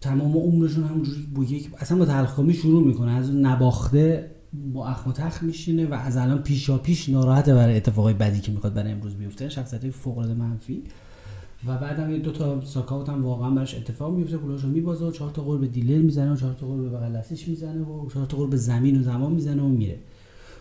تمام 0.00 0.36
عمرشون 0.36 0.84
همونجوری 0.84 1.22
با 1.34 1.44
یک 1.44 1.70
اصلا 1.78 1.98
با 1.98 2.04
تلخکامی 2.04 2.54
شروع 2.54 2.86
می‌کنه. 2.86 3.10
از 3.10 3.30
اون 3.30 3.46
نباخته 3.46 4.30
با 4.52 4.88
اخ 4.88 5.06
و 5.06 5.12
تخ 5.12 5.42
میشینه 5.42 5.86
و 5.86 5.94
از 5.94 6.16
الان 6.16 6.42
پیشا 6.42 6.78
پیش 6.78 7.08
ناراحته 7.08 7.54
برای 7.54 7.76
اتفاقای 7.76 8.14
بدی 8.14 8.40
که 8.40 8.52
می‌خواد 8.52 8.74
برای 8.74 8.92
امروز 8.92 9.14
بیفته. 9.14 9.48
شخصیت 9.48 9.90
فوق 9.90 10.18
العاده 10.18 10.34
منفی. 10.34 10.82
و 11.66 11.78
بعدم 11.78 12.10
یه 12.10 12.18
دو 12.18 12.32
تا 12.32 12.64
ساکاوت 12.64 13.08
هم 13.08 13.24
واقعا 13.24 13.50
براش 13.50 13.74
اتفاق 13.74 14.16
میفته. 14.16 14.36
پولاشو 14.36 14.68
میبازه 14.68 15.04
و 15.04 15.10
چهار 15.10 15.30
تا 15.30 15.42
قرب 15.42 15.72
دیلر 15.72 16.02
می‌زنه 16.02 16.32
و 16.32 16.36
چهار 16.36 16.54
تا 16.54 16.66
قرب 16.66 16.82
به 16.82 16.88
بغل 16.88 17.22
می‌زنه 17.46 17.82
و 17.82 18.10
چهار 18.10 18.26
تا 18.26 18.36
قرب 18.36 18.50
به 18.50 18.56
زمین 18.56 19.00
و 19.00 19.02
زمان 19.02 19.32
می‌زنه 19.32 19.62
و 19.62 19.68
میره. 19.68 19.98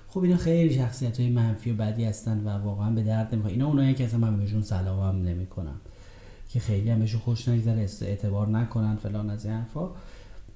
خب 0.08 0.24
اینا 0.24 0.38
خیلی 0.38 0.76
شخصیت 0.76 1.20
های 1.20 1.30
منفی 1.30 1.72
و 1.72 1.76
بدی 1.76 2.06
هستن 2.06 2.42
و 2.46 2.50
واقعا 2.50 2.92
به 2.92 3.04
درد 3.04 3.34
نمی‌خواد 3.34 3.54
اینا 3.54 3.68
اونایی 3.68 3.94
که 3.94 4.06
اصلا 4.06 4.20
من 4.20 4.38
بهشون 4.38 4.62
سلام 4.62 5.16
هم 5.16 5.22
نمی‌کنم. 5.22 5.76
که 6.50 6.60
خیلی 6.60 6.90
هم 6.90 7.00
بهشون 7.00 7.20
خوش 7.20 7.48
نگذره 7.48 7.88
اعتبار 8.02 8.48
نکنن 8.48 8.96
فلان 8.96 9.30
از 9.30 9.46
این 9.46 9.54
حرفا. 9.54 9.90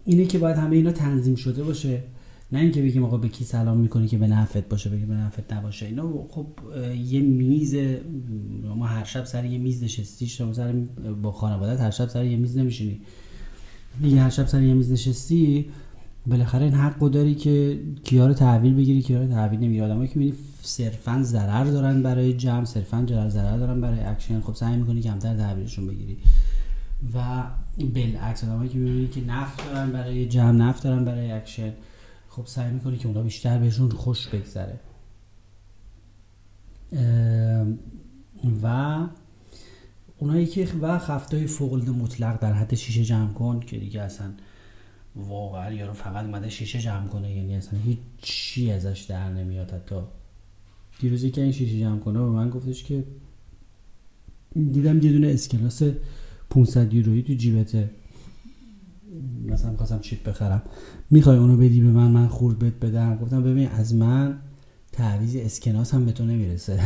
اینه 0.05 0.25
که 0.25 0.37
باید 0.37 0.57
همه 0.57 0.75
اینا 0.75 0.91
تنظیم 0.91 1.35
شده 1.35 1.63
باشه. 1.63 2.03
نه 2.51 2.59
اینکه 2.59 2.81
بگیم 2.81 3.03
آقا 3.03 3.17
به 3.17 3.29
کی 3.29 3.43
سلام 3.43 3.77
می‌کنی 3.77 4.07
که 4.07 4.17
به 4.17 4.27
نفت 4.27 4.69
باشه 4.69 4.89
بگیم 4.89 5.07
به 5.07 5.13
نفت 5.13 5.53
نباشه. 5.53 5.85
اینا 5.85 6.27
خب 6.29 6.47
یه 7.05 7.19
میز 7.19 7.75
ما 8.75 8.85
هر 8.85 9.03
شب 9.03 9.25
سر 9.25 9.45
یه 9.45 9.57
میز 9.57 9.83
نشستی 9.83 10.27
شما 10.27 10.53
سر 10.53 10.73
با 11.21 11.31
خانوادت 11.31 11.79
هر 11.79 11.91
شب 11.91 12.07
سر 12.07 12.25
یه 12.25 12.37
میز 12.37 12.57
نمیشینی. 12.57 12.99
دیگه 14.01 14.21
هر 14.21 14.29
شب 14.29 14.47
سر 14.47 14.61
یه 14.61 14.73
میز 14.73 14.91
نشستی 14.91 15.65
بالاخره 16.27 16.65
این 16.65 16.73
حقو 16.73 17.09
داری 17.09 17.35
که 17.35 17.79
کیا 18.03 18.27
رو 18.27 18.33
تحویل 18.33 18.73
بگیری 18.73 19.01
کیا 19.01 19.21
رو 19.21 19.27
تحویل 19.27 19.59
نمی‌گیری. 19.59 19.81
آدمایی 19.81 20.07
که 20.07 20.19
می‌بینی 20.19 20.37
صرفا 20.61 21.19
ضرر 21.23 21.63
دارن 21.63 22.03
برای 22.03 22.33
جمع 22.33 22.65
صرفا 22.65 23.05
ضرر 23.29 23.57
دارن 23.57 23.81
برای 23.81 23.99
اکشن. 23.99 24.41
خب 24.41 24.55
سعی 24.55 24.77
می‌کنی 24.77 25.01
کمتر 25.01 25.37
تحویلشون 25.37 25.87
بگیری. 25.87 26.17
و 27.15 27.43
بالعکس 27.93 28.43
آدمایی 28.43 28.69
که 28.69 28.77
می‌بینی 28.77 29.07
که 29.07 29.21
نفع 29.25 29.65
دارن 29.65 29.91
برای 29.91 30.25
جمع 30.25 30.51
نفع 30.51 30.83
دارن 30.83 31.05
برای 31.05 31.31
اکشن. 31.31 31.71
خب 32.31 32.45
سعی 32.45 32.71
می‌کنی 32.71 32.97
که 32.97 33.07
اونا 33.07 33.21
بیشتر 33.21 33.57
بهشون 33.57 33.89
خوش 33.89 34.27
بگذره. 34.27 34.79
و 38.63 38.97
اونایی 40.17 40.45
که 40.45 40.67
و 40.81 40.99
خفتای 40.99 41.47
فوق 41.47 41.89
مطلق 41.89 42.39
در 42.39 42.53
حد 42.53 42.75
شیشه 42.75 43.03
جمع 43.03 43.33
کن 43.33 43.59
که 43.59 43.77
دیگه 43.77 44.01
اصلا 44.01 44.33
واقعا 45.15 45.71
یارو 45.71 45.93
فقط 45.93 46.25
اومده 46.25 46.49
شیشه 46.49 46.79
جمع 46.79 47.07
کنه 47.07 47.35
یعنی 47.35 47.55
اصلا 47.55 47.79
هیچ 47.79 47.97
چی 48.21 48.71
ازش 48.71 49.05
در 49.09 49.29
نمیاد 49.29 49.71
حتی. 49.71 50.01
دیروزی 50.99 51.31
که 51.31 51.41
این 51.41 51.51
شیشه 51.51 51.79
جمع 51.79 51.99
کنه 51.99 52.19
به 52.19 52.25
من 52.25 52.49
گفتش 52.49 52.83
که 52.83 53.03
دیدم 54.55 55.01
یه 55.01 55.11
دونه 55.11 55.27
اسکلاس 55.27 55.83
500 56.49 56.93
یورویی 56.93 57.23
تو 57.23 57.33
جیبته. 57.33 57.89
مثلا 59.47 59.75
خواستم 59.77 59.99
چیپ 59.99 60.29
بخرم. 60.29 60.61
می‌خوای 61.09 61.37
اونو 61.37 61.57
بدی 61.57 61.81
به 61.81 61.91
من 61.91 62.11
من 62.11 62.27
خورد 62.27 62.59
بهت 62.59 62.73
بدم. 62.73 63.17
گفتم 63.17 63.43
ببین 63.43 63.67
از 63.67 63.95
من 63.95 64.37
تعویز 64.91 65.35
اسکناس 65.35 65.93
هم 65.93 66.05
به 66.05 66.11
تو 66.11 66.25
نمی‌رسه. 66.25 66.79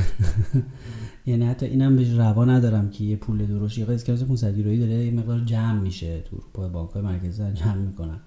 یعنی 1.25 1.45
حتی 1.45 1.65
اینم 1.65 1.95
بهش 1.95 2.09
روا 2.09 2.45
ندارم 2.45 2.89
که 2.89 3.03
یه 3.03 3.15
پول 3.15 3.45
دروش 3.45 3.77
یه 3.77 3.89
اسکناس 3.89 4.23
500 4.23 4.57
یورویی 4.57 4.79
داره 4.79 5.05
یه 5.05 5.11
مقدار 5.11 5.39
جمع 5.39 5.81
میشه 5.81 6.21
تو 6.21 6.37
با 6.53 6.67
بانک 6.67 6.97
مرکزی 6.97 7.53
جمع 7.53 7.75
می‌کنن. 7.75 8.19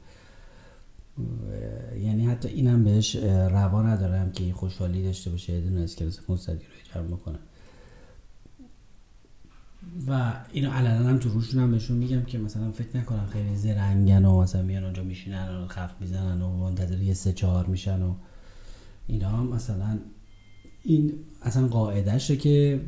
یعنی 2.00 2.26
حتی 2.26 2.48
اینم 2.48 2.84
بهش 2.84 3.16
روا 3.50 3.82
ندارم 3.82 4.32
که 4.32 4.52
خوشحالی 4.52 5.02
داشته 5.02 5.30
باشه 5.30 5.52
یه 5.52 5.60
دونه 5.60 5.80
اسکناس 5.80 6.20
500 6.20 6.48
یورویی 6.52 6.82
جمع 6.94 7.06
می‌کنه 7.06 7.38
و 10.08 10.32
اینو 10.52 10.70
علنا 10.70 11.08
هم 11.08 11.18
تو 11.18 11.28
روشون 11.28 11.62
هم 11.62 11.70
بهشون 11.70 11.96
میگم 11.96 12.22
که 12.22 12.38
مثلا 12.38 12.70
فکر 12.70 12.96
نکنم 12.96 13.26
خیلی 13.26 13.56
زرنگن 13.56 14.24
و 14.24 14.40
مثلا 14.40 14.62
میان 14.62 14.84
اونجا 14.84 15.02
میشینن 15.02 15.48
و 15.48 15.66
خفت 15.66 15.90
می‌زنن 16.00 16.42
و 16.42 16.56
منتظر 16.56 16.98
یه 17.02 17.14
سه 17.14 17.32
چهار 17.32 17.66
میشن 17.66 18.02
و 18.02 18.14
اینا 19.06 19.28
هم 19.28 19.46
مثلا 19.46 19.98
این 20.82 21.12
اصلا 21.42 21.66
قاعدهشه 21.66 22.36
که 22.36 22.80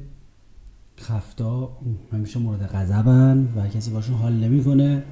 خفتا 1.00 1.78
همیشه 2.12 2.38
مورد 2.38 2.66
غضبن 2.66 3.48
و 3.56 3.68
کسی 3.68 3.90
باشون 3.90 4.16
حال 4.16 4.32
نمی‌کنه 4.32 5.02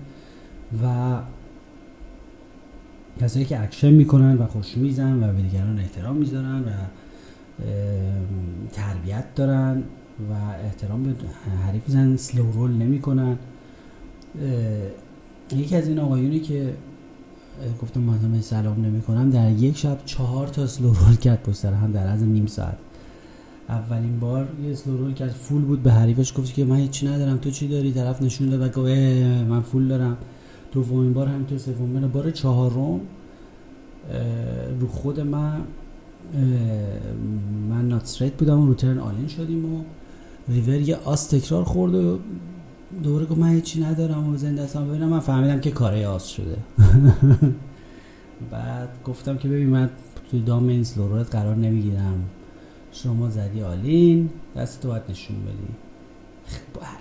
و 0.84 1.18
کسایی 3.20 3.44
که 3.44 3.62
اکشن 3.62 3.90
می‌کنن 3.90 4.36
و 4.36 4.46
خوش 4.46 4.76
میزن 4.76 5.22
و 5.22 5.32
به 5.32 5.42
دیگران 5.42 5.78
احترام 5.78 6.16
می‌ذارن 6.16 6.62
و 6.62 6.70
تربیت 8.72 9.34
دارن. 9.34 9.82
و 10.30 10.32
احترام 10.64 11.02
به 11.02 11.14
حریف 11.66 11.82
زن 11.86 12.16
سلو 12.16 12.52
رول 12.52 12.70
نمی‌کنن. 12.70 13.38
یکی 15.56 15.76
از 15.76 15.88
این 15.88 15.98
آقایونی 15.98 16.40
که 16.40 16.74
گفتم 17.82 18.00
مازم 18.00 18.40
سلام 18.40 18.84
نمی 18.84 19.02
کنم 19.02 19.30
در 19.30 19.50
یک 19.50 19.76
شب 19.76 19.98
چهار 20.04 20.46
تا 20.46 20.66
سلو 20.66 20.92
رول 20.92 21.16
کرد 21.16 21.42
پشت 21.42 21.64
هم 21.64 21.92
در 21.92 22.06
از 22.06 22.22
نیم 22.22 22.46
ساعت. 22.46 22.76
اولین 23.68 24.20
بار 24.20 24.48
یه 24.66 24.74
سلو 24.74 24.96
رول 24.96 25.14
کرد 25.14 25.30
فول 25.30 25.62
بود 25.62 25.82
به 25.82 25.92
حریفش 25.92 26.38
گفت 26.38 26.54
که 26.54 26.64
من 26.64 26.76
هیچی 26.76 27.06
ندارم 27.06 27.36
تو 27.36 27.50
چی 27.50 27.68
داری؟ 27.68 27.92
طرف 27.92 28.22
نشون 28.22 28.48
داد 28.48 28.74
گفت 28.74 28.88
من 29.48 29.60
فول 29.60 29.88
دارم. 29.88 30.16
دومین 30.72 31.12
بار 31.12 31.26
همینطور 31.26 31.58
سومین 31.58 32.08
بار 32.08 32.30
چهارم 32.30 33.00
رو 34.80 34.88
خود 34.88 35.20
من 35.20 35.60
من 37.70 37.88
nut 37.88 38.00
straight 38.00 38.32
بودم 38.32 38.60
و 38.60 38.66
رو 38.66 38.74
turn 38.74 38.98
all-in 38.98 39.28
شدیم 39.28 39.74
و 39.74 39.82
ریور 40.48 40.80
یه 40.80 40.96
آس 40.96 41.26
تکرار 41.26 41.64
خورد 41.64 41.94
و 41.94 42.18
یارو 43.02 43.26
گفت 43.26 43.38
من 43.38 43.48
هیچی 43.48 43.80
ندارم 43.80 44.28
و 44.28 44.36
زنده 44.36 44.62
هستم 44.62 44.88
ببینم 44.88 45.08
من 45.08 45.20
فهمیدم 45.20 45.60
که 45.60 45.70
کاره 45.70 46.06
آس 46.06 46.26
شده. 46.26 46.56
بعد 48.50 48.88
گفتم 49.04 49.36
که 49.36 49.48
ببین 49.48 49.68
من 49.68 49.90
توی 50.30 50.40
دام 50.40 50.68
این 50.68 50.84
slow 50.84 51.07
roll 51.07 51.29
ات 51.29 51.34
قرار 51.34 51.56
نمی‌گیرم. 51.56 52.24
شما 52.92 53.30
زدی 53.30 53.62
all-in 53.62 54.30
دست 54.56 54.80
تو 54.80 54.88
باید 54.88 55.02
نشون 55.08 55.36
بدی. 55.36 55.74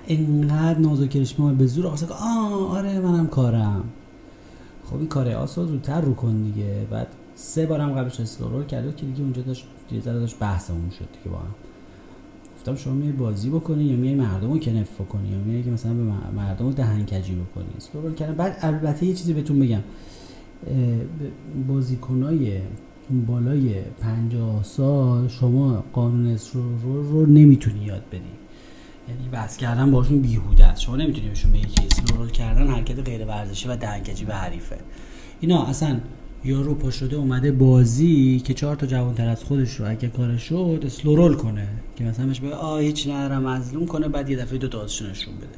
اینقدر 0.07 0.79
نازو 0.79 1.07
کرشمه 1.07 1.53
به 1.53 1.67
زور 1.67 1.87
آسه 1.87 2.05
آه 2.05 2.77
آره 2.77 2.99
منم 2.99 3.27
کارم. 3.27 3.83
خب 4.85 4.97
این 4.97 5.07
کار 5.07 5.31
آس 5.31 5.57
رو 5.57 5.65
زودتر 5.65 6.01
رو 6.01 6.13
کن 6.13 6.43
دیگه. 6.43 6.87
بعد 6.91 7.07
سه 7.35 7.65
بارم 7.65 7.93
قبلش 7.93 8.19
اسلورول 8.19 8.65
کرد 8.65 8.95
که 8.95 9.05
دیگه 9.05 9.21
اونجا 9.21 9.41
داشت 9.41 9.67
ذره 10.03 10.19
داشت 10.19 10.39
بحثمون 10.39 10.89
شد 10.89 11.07
دیگه 11.17 11.35
با 11.35 11.37
هم. 11.37 11.55
گفتم 12.71 12.83
شما 12.83 12.93
میای 12.93 13.11
بازی 13.11 13.49
بکنی 13.49 13.83
یا 13.83 13.95
میای 13.95 14.15
مردم 14.15 14.51
رو 14.51 14.59
کنف 14.59 15.01
بکنی 15.01 15.29
یا 15.29 15.37
میای 15.37 15.63
که 15.63 15.71
مثلا 15.71 15.93
به 15.93 16.03
مردم 16.35 16.65
رو 16.65 16.73
دهنکجی 16.73 17.35
بکنی؟ 17.35 17.65
اسلورول 17.77 18.13
کردن. 18.13 18.35
بعد 18.35 18.57
البته 18.61 19.05
یه 19.05 19.13
چیزی 19.13 19.33
بهتون 19.33 19.59
بگم. 19.59 19.79
بازیکنای 21.67 22.59
بالای 23.27 23.81
50 24.01 24.63
سال 24.63 25.27
شما 25.27 25.83
قانون 25.93 26.27
اسلورول 26.27 27.05
رو 27.05 27.25
نمی‌تونی 27.25 27.85
یاد 27.85 28.03
بدی. 28.11 28.21
یعنی 29.09 29.29
بحث 29.31 29.57
کردن 29.57 29.91
باشون 29.91 30.21
بیهوده 30.21 30.65
است. 30.65 30.81
شما 30.81 30.95
نمی‌تونی 30.95 31.27
بهشون 31.27 31.51
بگی 31.51 31.65
که 31.65 31.83
اسلورول 31.85 32.29
کردن 32.29 32.67
حرکت 32.67 32.99
غیر 32.99 33.25
ورزشی 33.25 33.69
و 33.69 33.75
دهنکجی 33.75 34.25
به 34.25 34.33
حریفه. 34.33 34.77
اینا 35.39 35.63
اصلا 35.63 35.99
یارو 36.45 36.75
پا 36.75 36.91
شده 36.91 37.15
اومده 37.15 37.51
بازی 37.51 38.41
که 38.45 38.53
چهار 38.53 38.75
تا 38.75 38.85
جوان 38.87 39.15
تر 39.15 39.27
از 39.27 39.43
خودش 39.43 39.75
رو 39.75 39.89
اگه 39.89 40.07
کارش 40.07 40.43
شد 40.43 40.83
اسلورول 40.85 41.33
کنه. 41.35 41.67
که 41.95 42.03
مثلا 42.03 42.25
بهش 42.25 42.39
بگه 42.39 42.53
آ 42.53 42.77
هیچ 42.77 43.07
ندارم 43.07 43.43
مظلوم 43.43 43.85
کنه 43.85 44.07
بعد 44.07 44.29
یه 44.29 44.37
دفعه 44.37 44.57
دو 44.57 44.67
تا 44.67 44.83
نشون 44.83 45.35
بده. 45.35 45.57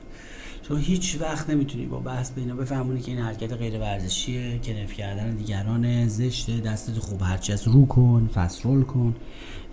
شما 0.67 0.77
هیچ 0.77 1.17
وقت 1.21 1.49
نمی‌تونی 1.49 1.85
با 1.85 1.99
بحث 1.99 2.31
بینا 2.31 2.55
بفهمونی 2.55 3.01
که 3.01 3.11
این 3.11 3.19
حرکت 3.19 3.53
غیر 3.53 3.79
ورزشیه 3.79 4.59
کنف 4.63 4.93
کردن 4.93 5.35
دیگران 5.35 6.07
زشته 6.07 6.59
دستت 6.59 6.99
خوب 6.99 7.21
هرچی 7.21 7.53
از 7.53 7.67
رو 7.67 7.85
کن 7.85 8.29
فسرول 8.33 8.83
کن. 8.83 9.15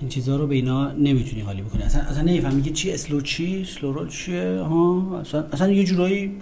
این 0.01 0.09
چیزها 0.09 0.37
رو 0.37 0.47
به 0.47 0.55
اینا 0.55 0.93
نمی‌تونی 0.93 1.43
حالی 1.43 1.63
بکنی. 1.63 1.83
اصلا 1.83 2.03
اصلا 2.03 2.23
نمی‌فهمی 2.23 2.63
که 2.63 2.71
چی 2.71 2.93
اسلو 2.93 3.21
چی 3.21 3.61
اسلورول 3.61 4.09
چیه؟ 4.09 4.61
ها؟ 4.61 5.19
اصلا 5.21 5.45
اصلا 5.53 5.73
یه 5.73 5.85
جورایی 5.85 6.33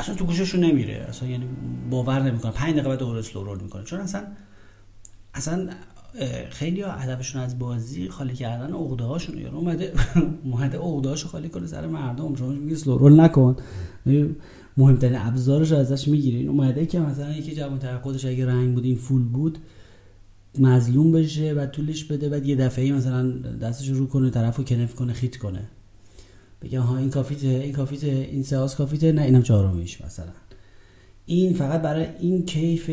اصلا 0.00 0.14
تو 0.14 0.24
گوششون 0.24 0.64
نمیره. 0.64 0.94
اصلا 1.08 1.28
یعنی 1.28 1.44
باور 1.90 2.22
نمی‌کنه 2.22 2.52
5 2.52 2.72
دقیقه 2.72 2.88
بعد 2.88 3.02
اسلو 3.02 3.44
رول 3.44 3.60
می‌کنه. 3.60 3.84
چون 3.84 4.00
اصلا 4.00 4.22
اصلا 5.34 5.68
خیلی 6.50 6.82
هدفشون 6.82 7.42
از 7.42 7.58
بازی 7.58 8.08
خالی 8.08 8.34
کردن 8.34 8.72
عقده 8.72 9.04
هاشون 9.04 9.38
یا 9.38 9.52
اومده 9.52 9.92
اومده 10.44 10.78
عقده 10.78 11.14
خالی 11.14 11.48
کنه 11.48 11.66
سر 11.66 11.86
مردم. 11.86 12.34
شما 12.34 12.48
میگی 12.48 12.74
اسلو 12.74 12.98
رول 12.98 13.20
نکن. 13.20 13.56
مهمترین 14.76 15.18
ابزارش 15.18 15.72
ازش 15.72 16.08
می‌گیرین 16.08 16.48
اومده 16.48 16.86
که 16.86 17.00
مثلا 17.00 17.32
یکی 17.32 17.54
جوان 17.54 17.78
تر 17.78 17.98
خودش 17.98 18.24
اگه 18.24 18.46
رنگ 18.46 18.74
بود 18.74 18.84
این 18.84 18.96
فول 18.96 19.22
بود 19.22 19.58
مظلوم 20.58 21.12
بشه 21.12 21.52
و 21.52 21.66
طولش 21.66 22.04
بده 22.04 22.28
بعد 22.28 22.46
یه 22.46 22.56
دفعه 22.56 22.92
مثلا 22.92 23.32
دستش 23.38 23.88
رو 23.88 24.06
کنه 24.06 24.30
طرفو 24.30 24.62
کنف 24.62 24.94
کنه 24.94 25.12
خیت 25.12 25.36
کنه. 25.36 25.62
بگم 26.62 26.80
ها 26.80 26.98
این 26.98 27.10
کافیته 27.10 27.46
این 27.46 27.72
کافیته 27.72 28.06
این 28.06 28.42
سهاس 28.42 28.74
کافیته 28.74 29.12
نه 29.12 29.22
اینم 29.22 29.42
چهارمیش 29.42 30.00
مثلا. 30.00 30.32
این 31.26 31.54
فقط 31.54 31.82
برای 31.82 32.06
این 32.18 32.46
کیف 32.46 32.90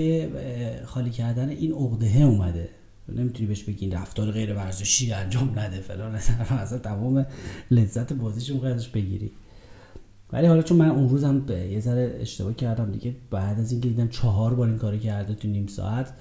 خالی 0.85 1.09
کردن 1.09 1.49
این 1.49 1.71
عقده 1.71 2.23
اومده. 2.23 2.69
نمی‌تونی 3.09 3.47
بهش 3.47 3.63
بگی 3.63 3.89
رفتار 3.89 4.31
غیر 4.31 4.53
ورزشی 4.53 5.13
انجام 5.13 5.59
نده 5.59 5.79
فلان 5.79 6.15
اصلا 6.15 6.77
تمام 6.79 7.25
لذت 7.71 8.13
بازیش 8.13 8.51
قدرش 8.51 8.87
بگیری. 8.87 9.31
ولی 10.33 10.47
حالا 10.47 10.61
چون 10.61 10.77
من 10.77 10.89
اون 10.89 11.09
روزم 11.09 11.45
یه 11.49 11.79
ذره 11.79 12.17
اشتباه 12.21 12.53
کردم 12.53 12.91
دیگه 12.91 13.15
بعد 13.31 13.59
از 13.59 13.71
اینکه 13.71 13.89
دیدم 13.89 14.07
چهار 14.07 14.53
بار 14.53 14.67
این 14.67 14.77
کاری 14.77 14.99
کرده 14.99 15.33
تو 15.33 15.47
نیم 15.47 15.67
ساعت 15.67 16.13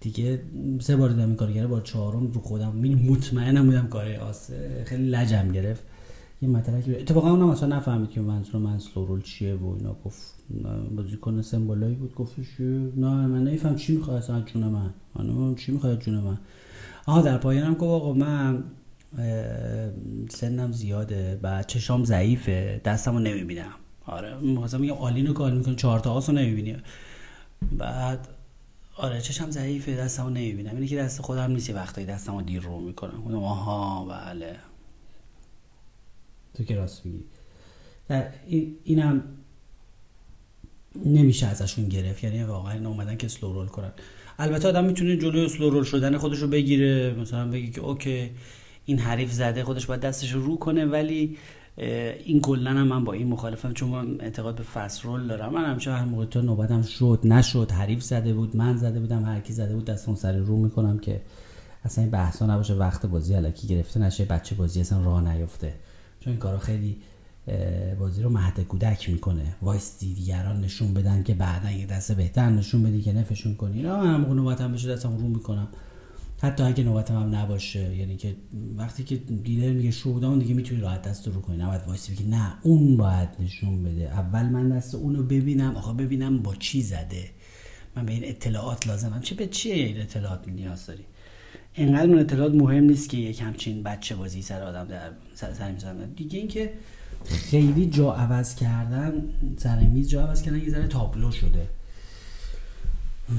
دیگه 0.00 0.40
سه 0.80 0.96
بار 0.96 1.08
دیدم 1.08 1.26
این 1.26 1.36
کار 1.36 1.52
کرده 1.52 1.66
با 1.66 1.80
چهارم 1.80 2.26
رو 2.26 2.40
خودم 2.40 2.76
مطمئنم 3.08 3.66
بودم 3.66 3.86
کار 3.86 4.14
آسه 4.14 4.84
خیلی 4.86 5.10
لجم 5.10 5.52
گرفت. 5.52 5.82
یه 6.42 6.48
مطلبی 6.48 6.96
اتفاقا 6.96 7.30
اونم 7.30 7.50
اصلا 7.50 7.76
نفهمید 7.76 8.10
که 8.10 8.20
منظور 8.20 8.60
من 8.60 8.78
سلورول 8.78 9.22
چیه 9.22 9.54
و 9.54 9.66
اینا. 9.66 9.96
گفت 10.04 10.34
بازیکن 10.96 11.42
سمبولایی 11.42 11.94
بود. 11.94 12.14
گفتش 12.14 12.60
نه 12.60 13.26
من 13.26 13.44
نمیفهم 13.44 13.76
چی 13.76 13.96
می‌خواد 13.96 14.16
اصلا 14.16 14.40
جون 14.40 14.64
من. 14.64 14.90
من 15.14 15.54
چی 15.54 15.72
می‌خواد 15.72 16.00
جون 16.00 16.14
من. 16.14 16.38
آها 17.06 17.22
در 17.22 17.38
پایانم 17.38 17.74
گفت 17.74 17.82
آقا 17.82 18.12
من 18.12 18.64
سنم 20.28 20.72
زیاده 20.72 21.38
بعد 21.42 21.66
چشام 21.66 22.04
ضعیفه 22.04 22.80
دستمو 22.84 23.18
نمی‌بینم. 23.18 23.72
آره 24.06 24.36
مثلا 24.36 24.80
میگم 24.80 24.94
آلینو 24.94 25.32
کار 25.32 25.52
می‌کنه 25.52 25.74
چهار 25.74 26.00
تا 26.00 26.12
آسو 26.12 26.32
نمی‌بینی. 26.32 26.76
بعد 27.78 28.28
آره 28.96 29.20
چشم 29.20 29.50
ضعیفه 29.50 29.96
دستمو 29.96 30.30
نمی‌بینم. 30.30 30.74
اینه 30.74 30.86
که 30.86 30.96
دست 30.96 31.22
خودم 31.22 31.50
نیست 31.50 31.70
وقتایی 31.70 32.06
دستمو 32.06 32.42
دیر 32.42 32.62
رو 32.62 32.80
می‌کنم. 32.80 33.34
آها 33.36 34.04
بله. 34.04 34.56
تو 36.54 36.64
که 36.64 36.76
راست 36.76 37.06
میگی 37.06 37.24
اینم 38.84 39.22
نمیشه 41.04 41.46
ازشون 41.46 41.88
گرفت. 41.88 42.24
یعنی 42.24 42.44
واقعا 42.44 42.88
اومدن 42.88 43.16
که 43.16 43.28
سلو 43.28 43.52
رول 43.52 43.66
کنن. 43.66 43.92
البته 44.38 44.68
آدم 44.68 44.84
می‌تونه 44.84 45.16
جلوی 45.16 45.48
سلو 45.48 45.70
رول 45.70 45.84
شدن 45.84 46.16
خودش 46.16 46.38
رو 46.38 46.48
بگیره 46.48 47.14
مثلا 47.20 47.50
بگی 47.50 47.70
که 47.70 47.80
اوکی 47.80 48.30
این 48.84 48.98
حریف 48.98 49.32
زده 49.32 49.64
خودش 49.64 49.86
باید 49.86 50.00
دستش 50.00 50.32
رو 50.32 50.42
رو 50.42 50.56
کنه 50.56 50.84
ولی 50.84 51.36
این 52.24 52.40
کلا 52.40 52.70
هم 52.70 52.86
من 52.86 53.04
با 53.04 53.12
این 53.12 53.26
مخالفم 53.26 53.72
چون 53.72 53.88
من 53.88 54.20
اعتقاد 54.20 54.56
به 54.56 54.62
فست 54.62 55.04
رول 55.04 55.26
دارم. 55.26 55.52
من 55.52 55.70
همیشه 55.70 55.92
هر 55.92 56.04
موقع 56.04 56.24
تو 56.24 56.42
نوبتم 56.42 56.82
شد 56.82 57.20
نشد 57.24 57.70
حریف 57.70 58.02
زده 58.02 58.34
بود 58.34 58.56
من 58.56 58.76
زده 58.76 59.00
بودم 59.00 59.24
هر 59.24 59.40
کی 59.40 59.52
زده 59.52 59.74
بود 59.74 59.84
دستم 59.84 60.14
سر 60.14 60.36
رو 60.36 60.56
می‌کنم 60.56 60.98
که 60.98 61.20
اصلا 61.84 62.04
این 62.04 62.10
بحثا 62.10 62.46
نباشه 62.46 62.74
وقت 62.74 63.06
بازی 63.06 63.34
علکی 63.34 63.66
گرفته 63.68 64.00
نشه 64.00 64.24
بچه 64.24 64.54
بازی 64.54 64.80
اصلا 64.80 65.04
راه 65.04 65.34
نیفته 65.34 65.74
چون 66.24 66.32
این 66.32 66.40
کارا 66.40 66.58
خیلی 66.58 66.96
بازی 67.98 68.22
رو 68.22 68.30
مهد 68.30 68.60
کودک 68.60 69.10
می‌کنه. 69.10 69.56
وایستی 69.62 70.14
دیگران 70.14 70.60
نشون 70.60 70.94
بدن 70.94 71.22
که 71.22 71.34
بعدا 71.34 71.70
یه 71.70 71.86
دست 71.86 72.12
بهتر 72.12 72.50
نشون 72.50 72.82
بدی 72.82 73.02
که 73.02 73.12
نفشون 73.12 73.54
کنی. 73.54 73.82
نه 73.82 74.18
من 74.18 74.54
هم 74.60 74.72
بشه 74.72 74.88
دستم 74.88 75.16
رو 75.16 75.28
می‌کنم. 75.28 75.68
حتی 76.40 76.62
اگه 76.62 76.84
نوبتم 76.84 77.14
هم 77.14 77.34
نباشه 77.34 77.96
یعنی 77.96 78.16
که 78.16 78.36
وقتی 78.76 79.04
که 79.04 79.16
دیلر 79.16 79.72
میگه 79.72 79.90
شودان 79.90 80.38
دیگه 80.38 80.54
می‌تونی 80.54 80.80
راحت 80.80 81.02
دست 81.02 81.28
رو 81.28 81.40
کنی. 81.40 81.56
نباید 81.56 81.82
وایسی 81.86 82.12
بگی 82.12 82.24
نه 82.24 82.52
اون 82.62 82.96
باید 82.96 83.28
نشون 83.40 83.84
بده. 83.84 84.02
اول 84.02 84.42
من 84.42 84.68
دست 84.68 84.94
اونو 84.94 85.22
ببینم 85.22 85.76
آخه 85.76 85.92
ببینم 85.92 86.42
با 86.42 86.54
چی 86.54 86.82
زده. 86.82 87.30
من 87.96 88.06
به 88.06 88.12
این 88.12 88.24
اطلاعات 88.24 88.86
لازمم. 88.86 89.20
چه 89.20 89.34
به 89.34 89.46
چیه 89.46 89.74
این 89.74 90.00
اطلاعات 90.00 90.48
نیاز 90.48 90.86
داری؟ 90.86 91.04
اینقدر 91.74 92.06
اون 92.06 92.18
اطلاعات 92.18 92.54
مهم 92.54 92.84
نیست 92.84 93.08
که 93.08 93.16
یک 93.16 93.40
همچین 93.42 93.82
بچه 93.82 94.16
بازی 94.16 94.42
سر 94.42 94.62
آدم 94.62 94.84
در 94.84 95.10
سر, 95.34 95.52
سر 95.52 95.92
دیگه 96.16 96.38
اینکه 96.38 96.72
خیلی 97.24 97.86
جا 97.86 98.12
عوض 98.12 98.54
کردن 98.54 99.12
سر 99.56 99.80
میز 99.80 100.08
جا 100.08 100.26
عوض 100.26 100.42
کردن 100.42 100.58
یه 100.58 100.70
ذره 100.70 100.86
تابلو 100.86 101.30
شده. 101.30 101.68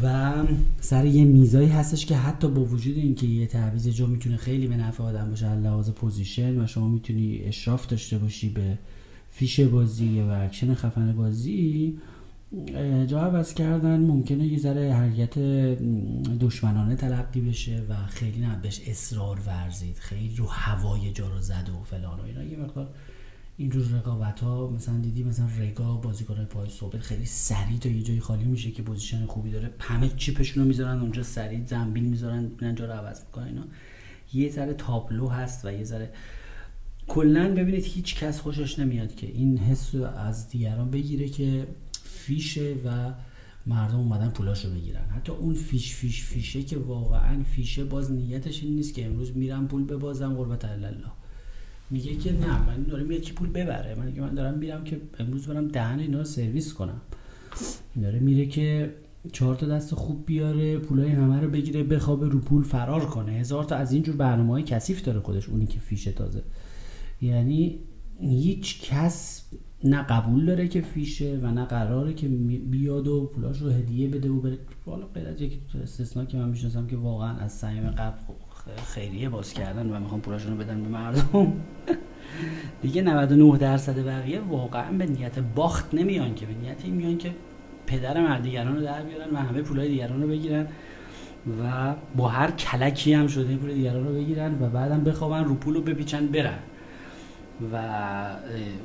و 0.03 0.33
سر 0.81 1.05
یه 1.05 1.25
میزایی 1.25 1.69
هستش 1.69 2.05
که 2.05 2.15
حتی 2.15 2.47
با 2.47 2.61
وجود 2.63 2.97
اینکه 2.97 3.27
یه 3.27 3.47
تعویض 3.47 3.87
جا 3.87 4.05
می‌تونه 4.05 4.37
خیلی 4.37 4.67
به 4.67 4.77
نفع 4.77 5.03
آدم 5.03 5.29
باشه 5.29 5.55
لحاظ 5.55 5.89
position 5.89 6.61
و 6.63 6.67
شما 6.67 6.87
می‌تونی 6.87 7.41
اشراف 7.45 7.87
داشته 7.87 8.17
باشی 8.17 8.49
به 8.49 8.77
fish 9.31 9.59
بازی 9.59 10.21
و 10.21 10.29
اکشن 10.29 10.73
خفن 10.73 11.13
بازی 11.13 11.97
جا 13.07 13.21
عوض 13.21 13.53
کردن 13.53 13.99
ممکنه 13.99 14.45
یه 14.45 14.59
ذره 14.59 14.93
حرکت 14.93 15.39
دشمنانه 16.39 16.95
تلقی 16.95 17.41
بشه 17.41 17.83
و 17.89 18.05
خیلی 18.07 18.39
نه 18.39 18.59
بهش 18.61 18.81
اصرار 18.87 19.39
ورزید 19.47 19.97
خیلی 19.97 20.35
رو 20.35 20.45
هوای 20.47 21.11
جا 21.11 21.29
رو 21.29 21.41
زد 21.41 21.69
و 21.69 21.83
فلان 21.83 22.19
و 22.19 22.23
اینا. 22.23 22.43
یه 22.43 22.57
مقدار 22.57 22.89
اینجور 23.57 23.83
رقابت 23.83 24.39
ها 24.39 24.69
مثلا 24.69 24.97
دیدی 24.97 25.23
مثلا 25.23 25.45
reg 25.59 25.95
ا 25.95 26.45
بازیکنای 26.45 26.69
ثابت 26.69 26.99
خیلی 26.99 27.25
سریع 27.25 27.77
تا 27.77 27.89
یه 27.89 28.01
جایی 28.01 28.19
خالی 28.19 28.43
میشه 28.43 28.71
که 28.71 28.83
position 28.83 29.25
خوبی 29.25 29.51
داره. 29.51 29.71
همه 29.79 30.09
chip 30.17 30.40
شون 30.40 30.63
رو 30.63 30.67
می‌ذارن 30.67 30.99
اونجا 30.99 31.23
سریع 31.23 31.65
زنبیل 31.65 32.03
می‌ذارن 32.03 32.51
اینجا 32.61 32.85
رو 32.85 32.91
عوض 32.91 33.21
می‌کنن 33.25 33.47
اینا. 33.47 33.63
یه 34.33 34.51
ذره 34.51 34.73
تابلو 34.73 35.27
هست 35.27 35.65
و 35.65 35.71
یه 35.71 35.83
ذره 35.83 36.09
کلا 37.07 37.53
ببینید 37.55 37.83
هیچ 37.83 38.15
کس 38.15 38.39
خوشش 38.39 38.79
نمیاد 38.79 39.15
که 39.15 39.27
این 39.27 39.57
حس 39.57 39.95
از 39.95 40.49
دیگران 40.49 40.91
بگیره 40.91 41.27
که 41.27 41.67
فیشه 42.13 42.75
و 42.85 43.13
مردم 43.65 43.97
اومدن 43.97 44.29
پولاشو 44.29 44.73
بگیرن. 44.73 45.09
حتی 45.09 45.31
اون 45.31 45.53
فیش 45.53 45.95
فیش 45.95 46.23
فیشه 46.23 46.63
که 46.63 46.77
واقعا 46.77 47.43
فیشه 47.43 47.83
باز 47.83 48.11
نیتش 48.11 48.63
این 48.63 48.75
نیست 48.75 48.93
که 48.93 49.05
امروز 49.05 49.37
میرم 49.37 49.67
پول 49.67 49.83
ببازم 49.83 50.33
قربت 50.33 50.65
الله. 50.65 51.11
میگه 51.89 52.15
که 52.15 52.31
نه 52.31 52.67
من 52.67 52.83
دارم 52.83 53.21
که 53.21 53.33
پول 53.33 53.49
ببره. 53.49 53.95
من 53.95 54.19
من 54.19 54.33
دارم 54.33 54.57
میرم 54.57 54.83
که 54.83 55.01
امروز 55.19 55.47
برم 55.47 55.67
دهن 55.67 55.99
اینا 55.99 56.17
رو 56.17 56.23
سرویس 56.23 56.73
کنم. 56.73 57.01
داره 58.01 58.19
میره 58.19 58.45
که 58.45 58.95
چهار 59.31 59.55
تا 59.55 59.67
دست 59.67 59.95
خوب 59.95 60.25
بیاره 60.25 60.77
پولای 60.77 61.09
همه 61.09 61.41
رو 61.41 61.49
بگیره 61.49 61.83
بخوابه 61.83 62.27
رو 62.29 62.39
پول 62.39 62.63
فرار 62.63 63.05
کنه. 63.05 63.31
هزار 63.31 63.63
تا 63.63 63.75
از 63.75 63.93
اینجور 63.93 64.15
برنامه 64.15 64.51
های 64.53 64.63
کثیف 64.63 65.03
داره 65.03 65.19
خودش 65.19 65.49
اونی 65.49 65.65
که 65.65 65.79
فیشه 65.79 66.11
تازه. 66.11 66.43
یعنی 67.21 67.79
هیچ 68.19 68.81
کس 68.81 69.43
نه 69.83 70.01
قبول 70.01 70.45
داره 70.45 70.67
که 70.67 70.81
فیشه 70.81 71.39
و 71.41 71.51
نه 71.51 71.65
قراره 71.65 72.13
که 72.13 72.27
بیاد 72.69 73.07
و 73.07 73.31
پولاش 73.35 73.61
رو 73.61 73.69
هدیه 73.69 74.07
بده 74.07 74.29
و 74.29 74.41
بره. 74.41 74.57
حالا 74.85 75.05
غیر 75.05 75.27
از 75.27 75.41
یک 75.41 75.59
استثنا 75.83 76.25
که 76.25 76.37
من 76.37 76.49
می‌شناسم 76.49 76.87
که 76.87 76.97
واقعا 76.97 77.37
از 77.37 77.51
صمیم 77.51 77.91
قبل 77.91 78.17
خیریه 78.85 79.29
باز 79.29 79.53
کردن 79.53 79.89
و 79.89 79.99
می‌خوام 79.99 80.21
پولاشون 80.21 80.51
رو 80.51 80.57
بدن 80.57 80.83
به 80.83 80.89
مردم. 80.89 81.53
دیگه 82.81 83.01
99 83.01 83.57
درصد 83.57 84.05
بقیه 84.05 84.39
واقعا 84.39 84.91
به 84.91 85.05
نیت 85.05 85.39
باخت 85.39 85.93
نمیان 85.93 86.35
که. 86.35 86.45
به 86.45 86.53
نیت 86.53 86.85
این 86.85 86.93
میان 86.93 87.17
که 87.17 87.31
پدر 87.87 88.21
مردیگران 88.21 88.75
رو 88.75 88.81
در 88.81 89.03
بیارن 89.03 89.29
و 89.33 89.37
همه 89.37 89.61
پولای 89.61 89.87
دیگران 89.87 90.21
رو 90.21 90.27
بگیرن 90.27 90.67
و 91.61 91.95
با 92.15 92.27
هر 92.27 92.51
کلکی 92.51 93.13
هم 93.13 93.27
شده 93.27 93.55
پول 93.55 93.73
دیگران 93.73 94.07
رو 94.07 94.13
بگیرن 94.13 94.55
و 94.61 94.69
بعدم 94.69 95.03
بخوابن 95.03 95.43
رو 95.43 95.55
پول 95.55 95.73
رو 95.73 95.81
بپیچن 95.81 96.27
برن. 96.27 96.59
و 97.73 97.81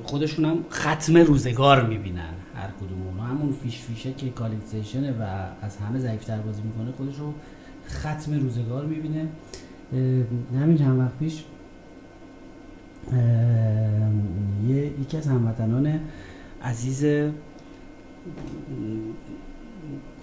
خودشون 0.05 0.45
هم 0.45 0.65
ختم 0.71 1.17
روزگار 1.17 1.87
می‌بینن. 1.87 2.35
هر 2.55 2.69
کدوم 2.81 3.03
اونا. 3.07 3.23
همون 3.23 3.53
فیش 3.53 3.79
فیشه 3.79 4.13
که 4.13 4.31
کالیکسیشنه 4.31 5.13
و 5.13 5.23
از 5.63 5.77
همه 5.77 5.99
ضعیفتر 5.99 6.39
بازی 6.39 6.63
می‌کنه 6.63 6.93
خودش 6.93 7.17
رو 7.17 7.35
ختم 7.89 8.41
روزگار 8.41 8.87
می‌بینه. 8.87 9.29
همین 10.55 10.79
چند 10.79 11.01
وقت 11.01 11.19
پیش 11.19 11.45
یه 14.69 14.77
یکی 15.01 15.17
از 15.17 15.27
هموطنان 15.27 16.01
عزیز 16.63 17.31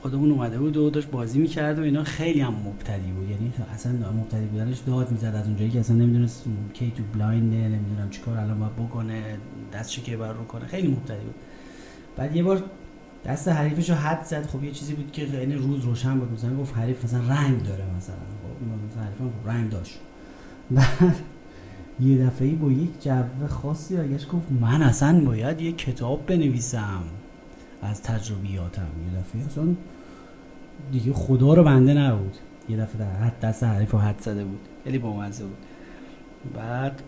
خودمون 0.05 0.31
اومده 0.31 0.59
بود 0.59 0.77
و 0.77 0.89
داشت 0.89 1.11
بازی 1.11 1.39
می‌کرد 1.39 1.79
و 1.79 1.81
اینا. 1.81 2.03
خیلی 2.03 2.41
هم 2.41 2.53
مبتدی 2.53 3.11
بود. 3.11 3.29
یعنی 3.29 3.53
اصلا 3.73 3.91
مبتدی 3.91 4.45
بودنش 4.45 4.79
داد 4.79 5.11
می‌زد 5.11 5.25
از 5.25 5.47
اونجایی 5.47 5.71
که 5.71 5.79
اصلا 5.79 5.95
نمی‌دونست 5.95 6.43
کی 6.73 6.91
تو 6.91 7.03
بلاینده 7.13 7.55
نمی‌دونم 7.55 8.09
چیکار 8.09 8.37
الان 8.37 8.59
باید 8.59 8.75
بکنه 8.75 9.37
دستش 9.73 9.99
که 9.99 10.17
رو 10.17 10.43
کنه. 10.47 10.65
خیلی 10.65 10.87
مبتدی 10.87 11.25
بود. 11.25 11.35
بعد 12.17 12.35
یه 12.35 12.43
بار 12.43 12.63
دست 13.25 13.47
حریفش 13.47 13.89
رو 13.89 13.95
حد 13.95 14.23
زد. 14.23 14.45
خب 14.45 14.63
یه 14.63 14.71
چیزی 14.71 14.93
بود 14.93 15.11
که 15.11 15.25
خیلی 15.25 15.53
روز 15.53 15.83
روشن 15.83 16.19
بود. 16.19 16.31
مثلا 16.31 16.57
گفت 16.57 16.77
حریف 16.77 17.03
مثلا 17.03 17.19
رنگ 17.19 17.63
داره 17.63 17.83
مثلا. 17.97 18.15
خب 18.15 18.87
مثلا 18.91 19.03
حریف 19.03 19.33
رنگ 19.45 19.69
داشت. 19.69 19.99
بعد 20.71 21.15
یه 21.99 22.25
دفعه 22.25 22.51
با 22.51 22.71
یک 22.71 23.03
جو 23.03 23.47
خاصی 23.47 23.95
برگشت 23.95 24.27
گفت 24.27 24.51
من 24.61 24.81
اصلا 24.81 25.25
باید 25.25 25.61
یه 25.61 25.71
کتاب 25.71 26.25
بنویسم. 26.25 27.03
از 27.85 28.01
تجربیاتم. 28.01 28.81
یه 28.81 29.19
دفعه 29.19 29.45
اصلا 29.45 29.67
دیگه 30.91 31.13
خدا 31.13 31.53
رو 31.53 31.63
بنده 31.63 31.93
نبود. 31.93 32.37
یه 32.69 32.77
دفعه 32.77 32.97
در 32.97 33.11
حد 33.11 33.39
دست 33.39 33.63
حریف 33.63 33.93
و 33.93 33.97
حد 33.97 34.19
زده 34.19 34.43
بود. 34.43 34.59
خیلی 34.83 34.97
بامزه 34.97 35.43
بود. 35.43 35.57
بعد 36.55 37.01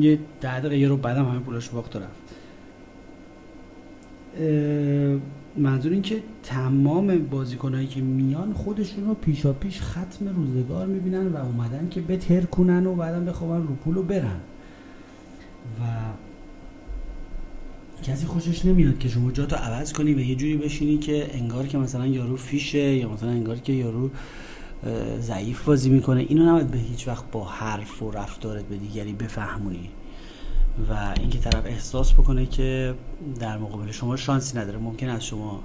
یه 0.00 0.18
ده 0.40 0.60
دقیقه 0.60 0.78
یه 0.78 0.88
رو 0.88 0.96
بعدم 0.96 1.24
همه 1.24 1.38
پولاش 1.38 1.68
باخت 1.68 1.96
رفت. 1.96 2.34
منظور 5.56 5.92
این 5.92 6.02
که 6.02 6.22
تمام 6.42 7.18
بازیکنهایی 7.18 7.86
که 7.86 8.00
میان 8.00 8.52
خودشون 8.52 9.06
رو 9.06 9.14
پیشا 9.14 9.52
پیش 9.52 9.80
ختم 9.80 10.28
روزگار 10.36 10.86
می‌بینن 10.86 11.26
و 11.26 11.36
اومدن 11.36 11.88
که 11.90 12.00
بتر 12.00 12.40
کنن 12.40 12.86
و 12.86 12.94
بعدم 12.94 13.24
بخوابن 13.24 13.66
رو 13.66 13.74
پول 13.74 13.94
رو 13.94 14.02
برن. 14.02 14.40
و 15.80 15.82
کسی 18.02 18.26
خوشش 18.26 18.64
نمیاد 18.64 18.98
که 18.98 19.08
شما 19.08 19.30
جاتو 19.32 19.56
عوض 19.56 19.92
کنی 19.92 20.14
و 20.14 20.20
یه 20.20 20.34
جوری 20.34 20.56
بشینی 20.56 20.98
که 20.98 21.30
انگار 21.32 21.66
که 21.66 21.78
مثلا 21.78 22.06
یارو 22.06 22.36
فیشه 22.36 22.96
یا 22.96 23.08
مثلا 23.08 23.30
انگار 23.30 23.56
که 23.56 23.72
یارو 23.72 24.10
ضعیف 25.20 25.64
بازی 25.64 25.90
می‌کنه. 25.90 26.20
اینو 26.20 26.46
نباید 26.46 26.70
به 26.70 26.78
هیچ 26.78 27.08
وقت 27.08 27.30
با 27.30 27.44
حرف 27.44 28.02
و 28.02 28.10
رفتارت 28.10 28.64
به 28.64 28.76
دیگری 28.76 29.12
بفهمونی 29.12 29.88
و 30.90 31.14
اینکه 31.20 31.38
طرف 31.38 31.66
احساس 31.66 32.12
بکنه 32.12 32.46
که 32.46 32.94
در 33.40 33.58
مقابل 33.58 33.90
شما 33.90 34.16
شانسی 34.16 34.58
نداره. 34.58 34.78
ممکن 34.78 35.08
از 35.08 35.26
شما 35.26 35.62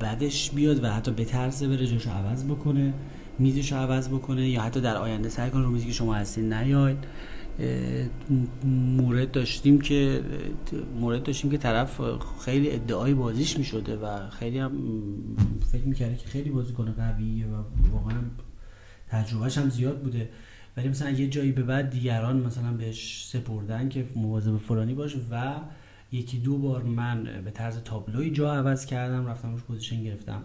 بدش 0.00 0.50
بیاد 0.50 0.84
و 0.84 0.88
حتی 0.88 1.10
به 1.10 1.24
ترسه 1.24 1.68
بره 1.68 1.86
جاشو 1.86 2.10
عوض 2.10 2.44
بکنه 2.44 2.94
میزش 3.38 3.72
عوض 3.72 4.08
بکنه 4.08 4.48
یا 4.48 4.62
حتی 4.62 4.80
در 4.80 4.96
آینده 4.96 5.28
سعی 5.28 5.50
کنه 5.50 5.62
رو 5.62 5.70
میزی 5.70 5.86
که 5.86 5.92
شما 5.92 6.14
هستین 6.14 6.52
نیاید. 6.52 6.98
مورد 8.64 9.30
داشتیم 9.30 9.80
که 9.80 10.22
مورد 11.00 11.22
داشتیم 11.22 11.50
که 11.50 11.58
طرف 11.58 12.00
خیلی 12.44 12.70
ادعای 12.70 13.14
بازیش 13.14 13.58
می 13.58 13.64
شده 13.64 13.96
و 13.96 14.30
خیلی 14.30 14.58
هم 14.58 14.72
فکر 15.72 15.82
می‌کرده 15.82 16.16
که 16.16 16.28
خیلی 16.28 16.50
بازیکن 16.50 16.92
قویه 16.92 17.46
و 17.46 17.62
واقعا 17.92 18.18
تجربهش 19.08 19.58
هم 19.58 19.70
زیاد 19.70 20.02
بوده. 20.02 20.28
ولی 20.76 20.88
مثلا 20.88 21.10
یه 21.10 21.28
جایی 21.28 21.52
به 21.52 21.62
بعد 21.62 21.90
دیگران 21.90 22.36
مثلا 22.36 22.72
بهش 22.72 23.26
سپردن 23.26 23.88
که 23.88 24.04
مواظب 24.16 24.56
فلانی 24.56 24.94
باش 24.94 25.16
و 25.30 25.54
یکی 26.12 26.38
دو 26.38 26.58
بار 26.58 26.82
من 26.82 27.42
به 27.44 27.50
طرز 27.50 27.78
تابلوی 27.78 28.30
جا 28.30 28.54
عوض 28.54 28.86
کردم 28.86 29.26
رفتم 29.26 29.52
روش 29.52 29.62
position 29.62 30.02
گرفتم 30.02 30.42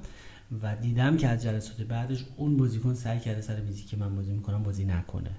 و 0.63 0.76
دیدم 0.76 1.17
که 1.17 1.28
از 1.28 1.43
جلسات 1.43 1.82
بعدش 1.82 2.26
اون 2.38 2.58
بازیکن 2.58 2.93
سعی 2.93 3.19
کرده 3.19 3.41
سر 3.41 3.62
میزی 3.62 3.84
که 3.84 3.98
من 3.98 4.15
بازی 4.15 4.32
می‌کنم 4.32 4.63
بازی 4.63 4.86
نکنه. 4.86 5.32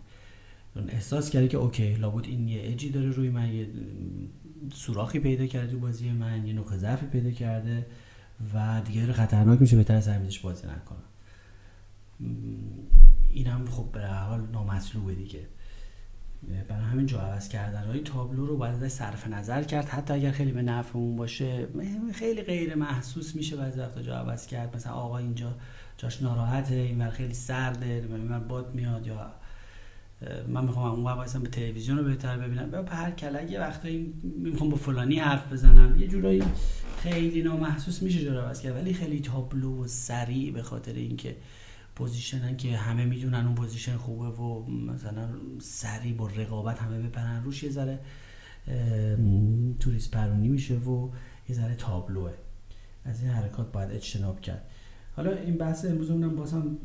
احساس 0.77 1.31
کرده 1.31 1.49
که 1.49 1.57
OK 1.57 1.95
لابد 1.95 2.25
این 2.27 2.49
یه 2.49 2.61
اجی 2.65 2.91
داره 2.91 3.11
روی 3.11 3.31
من 3.31 3.55
یه 3.55 3.69
سوراخی 4.75 5.19
پیدا 5.19 5.47
کرده 5.47 5.77
بازی 5.77 6.11
من 6.11 6.47
یه 6.47 6.53
نقطه 6.53 6.77
ضعفی 6.77 7.07
پیدا 7.07 7.31
کرده 7.31 7.87
و 8.55 8.83
دیگه 8.87 9.13
خطرناک 9.13 9.61
میشه 9.61 9.77
بهتر 9.77 10.01
سر 10.01 10.19
میزش 10.19 10.39
بازی 10.39 10.67
نکنم. 10.67 11.03
این 13.33 13.47
هم 13.47 13.67
خب 13.67 13.93
به 13.93 14.07
حال 14.07 14.47
نامطلوبه 14.53 15.15
دیگه. 15.15 15.41
برای 16.69 16.85
همین 16.85 17.07
جا 17.07 17.21
عوض 17.21 17.49
کردن. 17.49 17.85
های 17.85 18.01
تابلو 18.01 18.47
رو 18.47 18.57
باید 18.57 18.75
ازش 18.75 18.89
صرف 18.89 19.29
نظر 19.29 19.63
کرد. 19.63 19.89
حتی 19.89 20.15
اگر 20.15 20.31
خیلی 20.31 20.53
به 20.53 20.63
نفعمون 20.63 21.17
باشه 21.17 21.69
خیلی 22.15 22.43
غیر 22.43 22.75
محسوس 22.75 23.37
میشه 23.37 23.57
بعضی 23.57 23.81
وقتا 23.81 24.03
جا 24.03 24.17
عوض 24.17 24.47
کرد. 24.47 24.77
مثلا 24.77 24.93
آقا 24.93 25.19
اینجا 25.19 25.57
جاش 25.97 26.23
ناراحته 26.23 26.75
اینور 26.75 27.11
خیلی 27.11 27.35
سرده 27.35 28.09
باد 28.49 28.75
میاد 28.75 29.07
یا 29.07 29.33
من 30.49 30.65
می‌خوام 30.65 30.93
اون 30.93 31.05
وقت 31.05 31.37
به 31.37 31.49
تلویزیون 31.49 31.99
رو 31.99 32.05
بهتر 32.05 32.39
ببینم. 32.39 32.71
به 32.71 32.85
هر 32.91 33.11
کلک 33.11 33.51
یه 33.51 33.61
وقتایی 33.61 34.15
می‌خوام 34.23 34.71
با 34.71 34.77
فلانی 34.77 35.19
حرف 35.19 35.53
بزنم. 35.53 36.01
یه 36.01 36.09
جورایی 36.09 36.43
خیلی 36.99 37.43
نامحسوس 37.43 38.03
میشه 38.03 38.25
جا 38.25 38.43
عوض 38.43 38.61
کرد 38.61 38.77
ولی 38.77 38.95
خیلی 38.95 39.21
تابلو 39.21 39.85
و 39.85 39.87
سریع 39.87 40.53
به 40.53 40.63
خاطر 40.63 40.93
اینکه 40.93 41.37
position 41.95 42.50
ن 42.50 42.57
که 42.57 42.77
همه 42.77 43.05
می‌دونن 43.05 43.47
اون 43.47 43.55
position 43.55 43.97
خوبه 43.97 44.29
و 44.29 44.67
مثلا 44.71 45.29
سریع 45.61 46.15
با 46.15 46.27
رقابت 46.27 46.79
همه 46.79 46.99
بپرن 46.99 47.45
روش 47.45 47.63
یه 47.63 47.71
ذره 47.71 47.99
توریست 49.81 50.11
پرونی 50.11 50.49
میشه 50.49 50.75
و 50.75 51.11
یه 51.49 51.57
ذره 51.57 51.75
تابلوه. 51.75 52.33
از 53.05 53.23
این 53.23 53.31
حرکات 53.31 53.73
باید 53.73 53.91
اجتناب 53.91 54.41
کرد. 54.41 54.67
حالا 55.17 55.31
این 55.37 55.59
بحث 55.59 55.85
امروز 55.85 56.11
اونم 56.11 56.37
بازم 56.37 56.77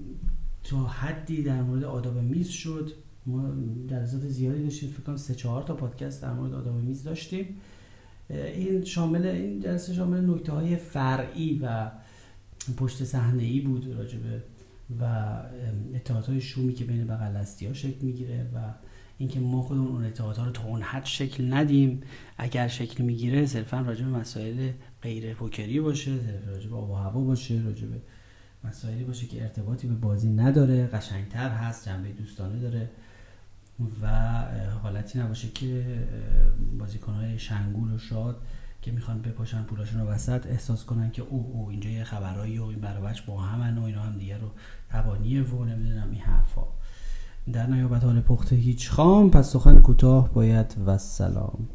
تا 0.64 0.84
حدی 0.88 1.44
در 1.44 1.62
مورد 1.62 1.84
آداب 1.84 2.18
میز 2.18 2.50
شد. 2.50 2.92
ما 3.26 3.54
جلسات 3.88 4.22
زیادی 4.22 4.64
داشتیم 4.64 4.90
فکر 4.90 5.02
کنم 5.02 5.18
سه 5.18 5.36
چهار 5.36 5.64
تا 5.64 5.76
پادکست 5.76 6.22
در 6.22 6.34
مورد 6.34 6.54
آداب 6.54 6.76
میز 6.76 7.04
داشتیم. 7.04 7.58
این 8.30 8.84
شامل 8.84 9.26
این 9.26 9.60
جلسه 9.60 9.94
شامل 9.94 10.30
نکته 10.30 10.52
های 10.52 10.76
فرعی 10.76 11.60
و 11.64 11.92
پشت 12.78 13.04
صحنه 13.04 13.44
ای 13.44 13.60
بود 13.60 13.88
راجبه 13.88 14.44
و 15.00 15.04
اطلاعات 15.94 16.30
های 16.30 16.42
شومی 16.42 16.74
که 16.74 16.86
بین 16.86 17.08
بغل 17.08 17.36
ها 17.36 17.74
شکل 17.74 18.06
می‌گیره 18.06 18.52
و 18.56 18.74
اینکه 19.18 19.40
ما 19.40 19.62
خودمون 19.62 19.88
اون 19.88 20.14
ها 20.20 20.46
رو 20.46 20.52
تا 20.52 20.64
اون 20.64 20.82
حد 20.82 21.06
شکل 21.06 21.54
ندیم. 21.54 22.02
اگر 22.38 22.68
شکل 22.68 23.04
می‌گیره 23.04 23.46
صرفا 23.46 23.82
راجع 23.82 24.06
به 24.06 24.12
مسائل 24.12 24.72
غیر 25.02 25.34
پوکری 25.34 25.80
باشه 25.80 26.12
راجع 26.48 26.70
به 26.70 26.76
آب 26.76 26.90
و 26.90 26.94
هوا 26.94 27.22
باشه 27.22 27.62
راجع 27.66 27.88
به 27.88 28.02
مسائلی 28.64 29.04
باشه 29.04 29.28
که 29.28 29.42
ارتباطی 29.42 29.88
به 29.88 29.96
بازی 29.96 30.30
نداره 30.30 30.88
قشنگتر 30.88 31.50
هست 31.50 31.90
جنبه 31.90 32.10
دوستانه 32.10 32.60
داره. 32.60 32.90
و 34.02 34.08
حالتی 34.84 35.20
نباشه 35.20 35.48
که 35.50 35.86
بازیکنهای 36.80 37.40
شنگول 37.40 37.94
و 37.94 37.98
شاد 37.98 38.42
که 38.82 38.92
می‌خوان 38.92 39.22
بپاشن 39.22 39.64
پولاشون 39.64 40.02
رو 40.02 40.08
وسط 40.08 40.48
احساس 40.48 40.86
کنن 40.86 41.12
که 41.12 41.22
او 41.22 41.52
او 41.54 41.70
اینجا 41.70 41.90
یه 41.90 42.04
خبرایی 42.04 42.58
و 42.58 42.64
این 42.64 42.80
برابچ 42.80 43.22
با 43.22 43.42
همن 43.42 43.78
و 43.78 43.84
اینا 43.84 44.02
هم 44.02 44.18
دیگه 44.18 44.38
رو 44.38 44.52
تبانیه 44.90 45.44
و 45.44 45.66
نمی‌دونم 45.66 46.12
این 46.12 46.22
حرفا. 46.22 46.68
در 47.54 47.68
نیابت 47.68 48.04
حال 48.04 48.22
پخته 48.22 48.56
هیچ 48.56 48.90
خام 48.90 49.32
پس 49.32 49.50
سخن 49.50 49.82
کوتاه 49.82 50.34
باید 50.34 50.76
و 50.86 50.98
سلام. 50.98 51.70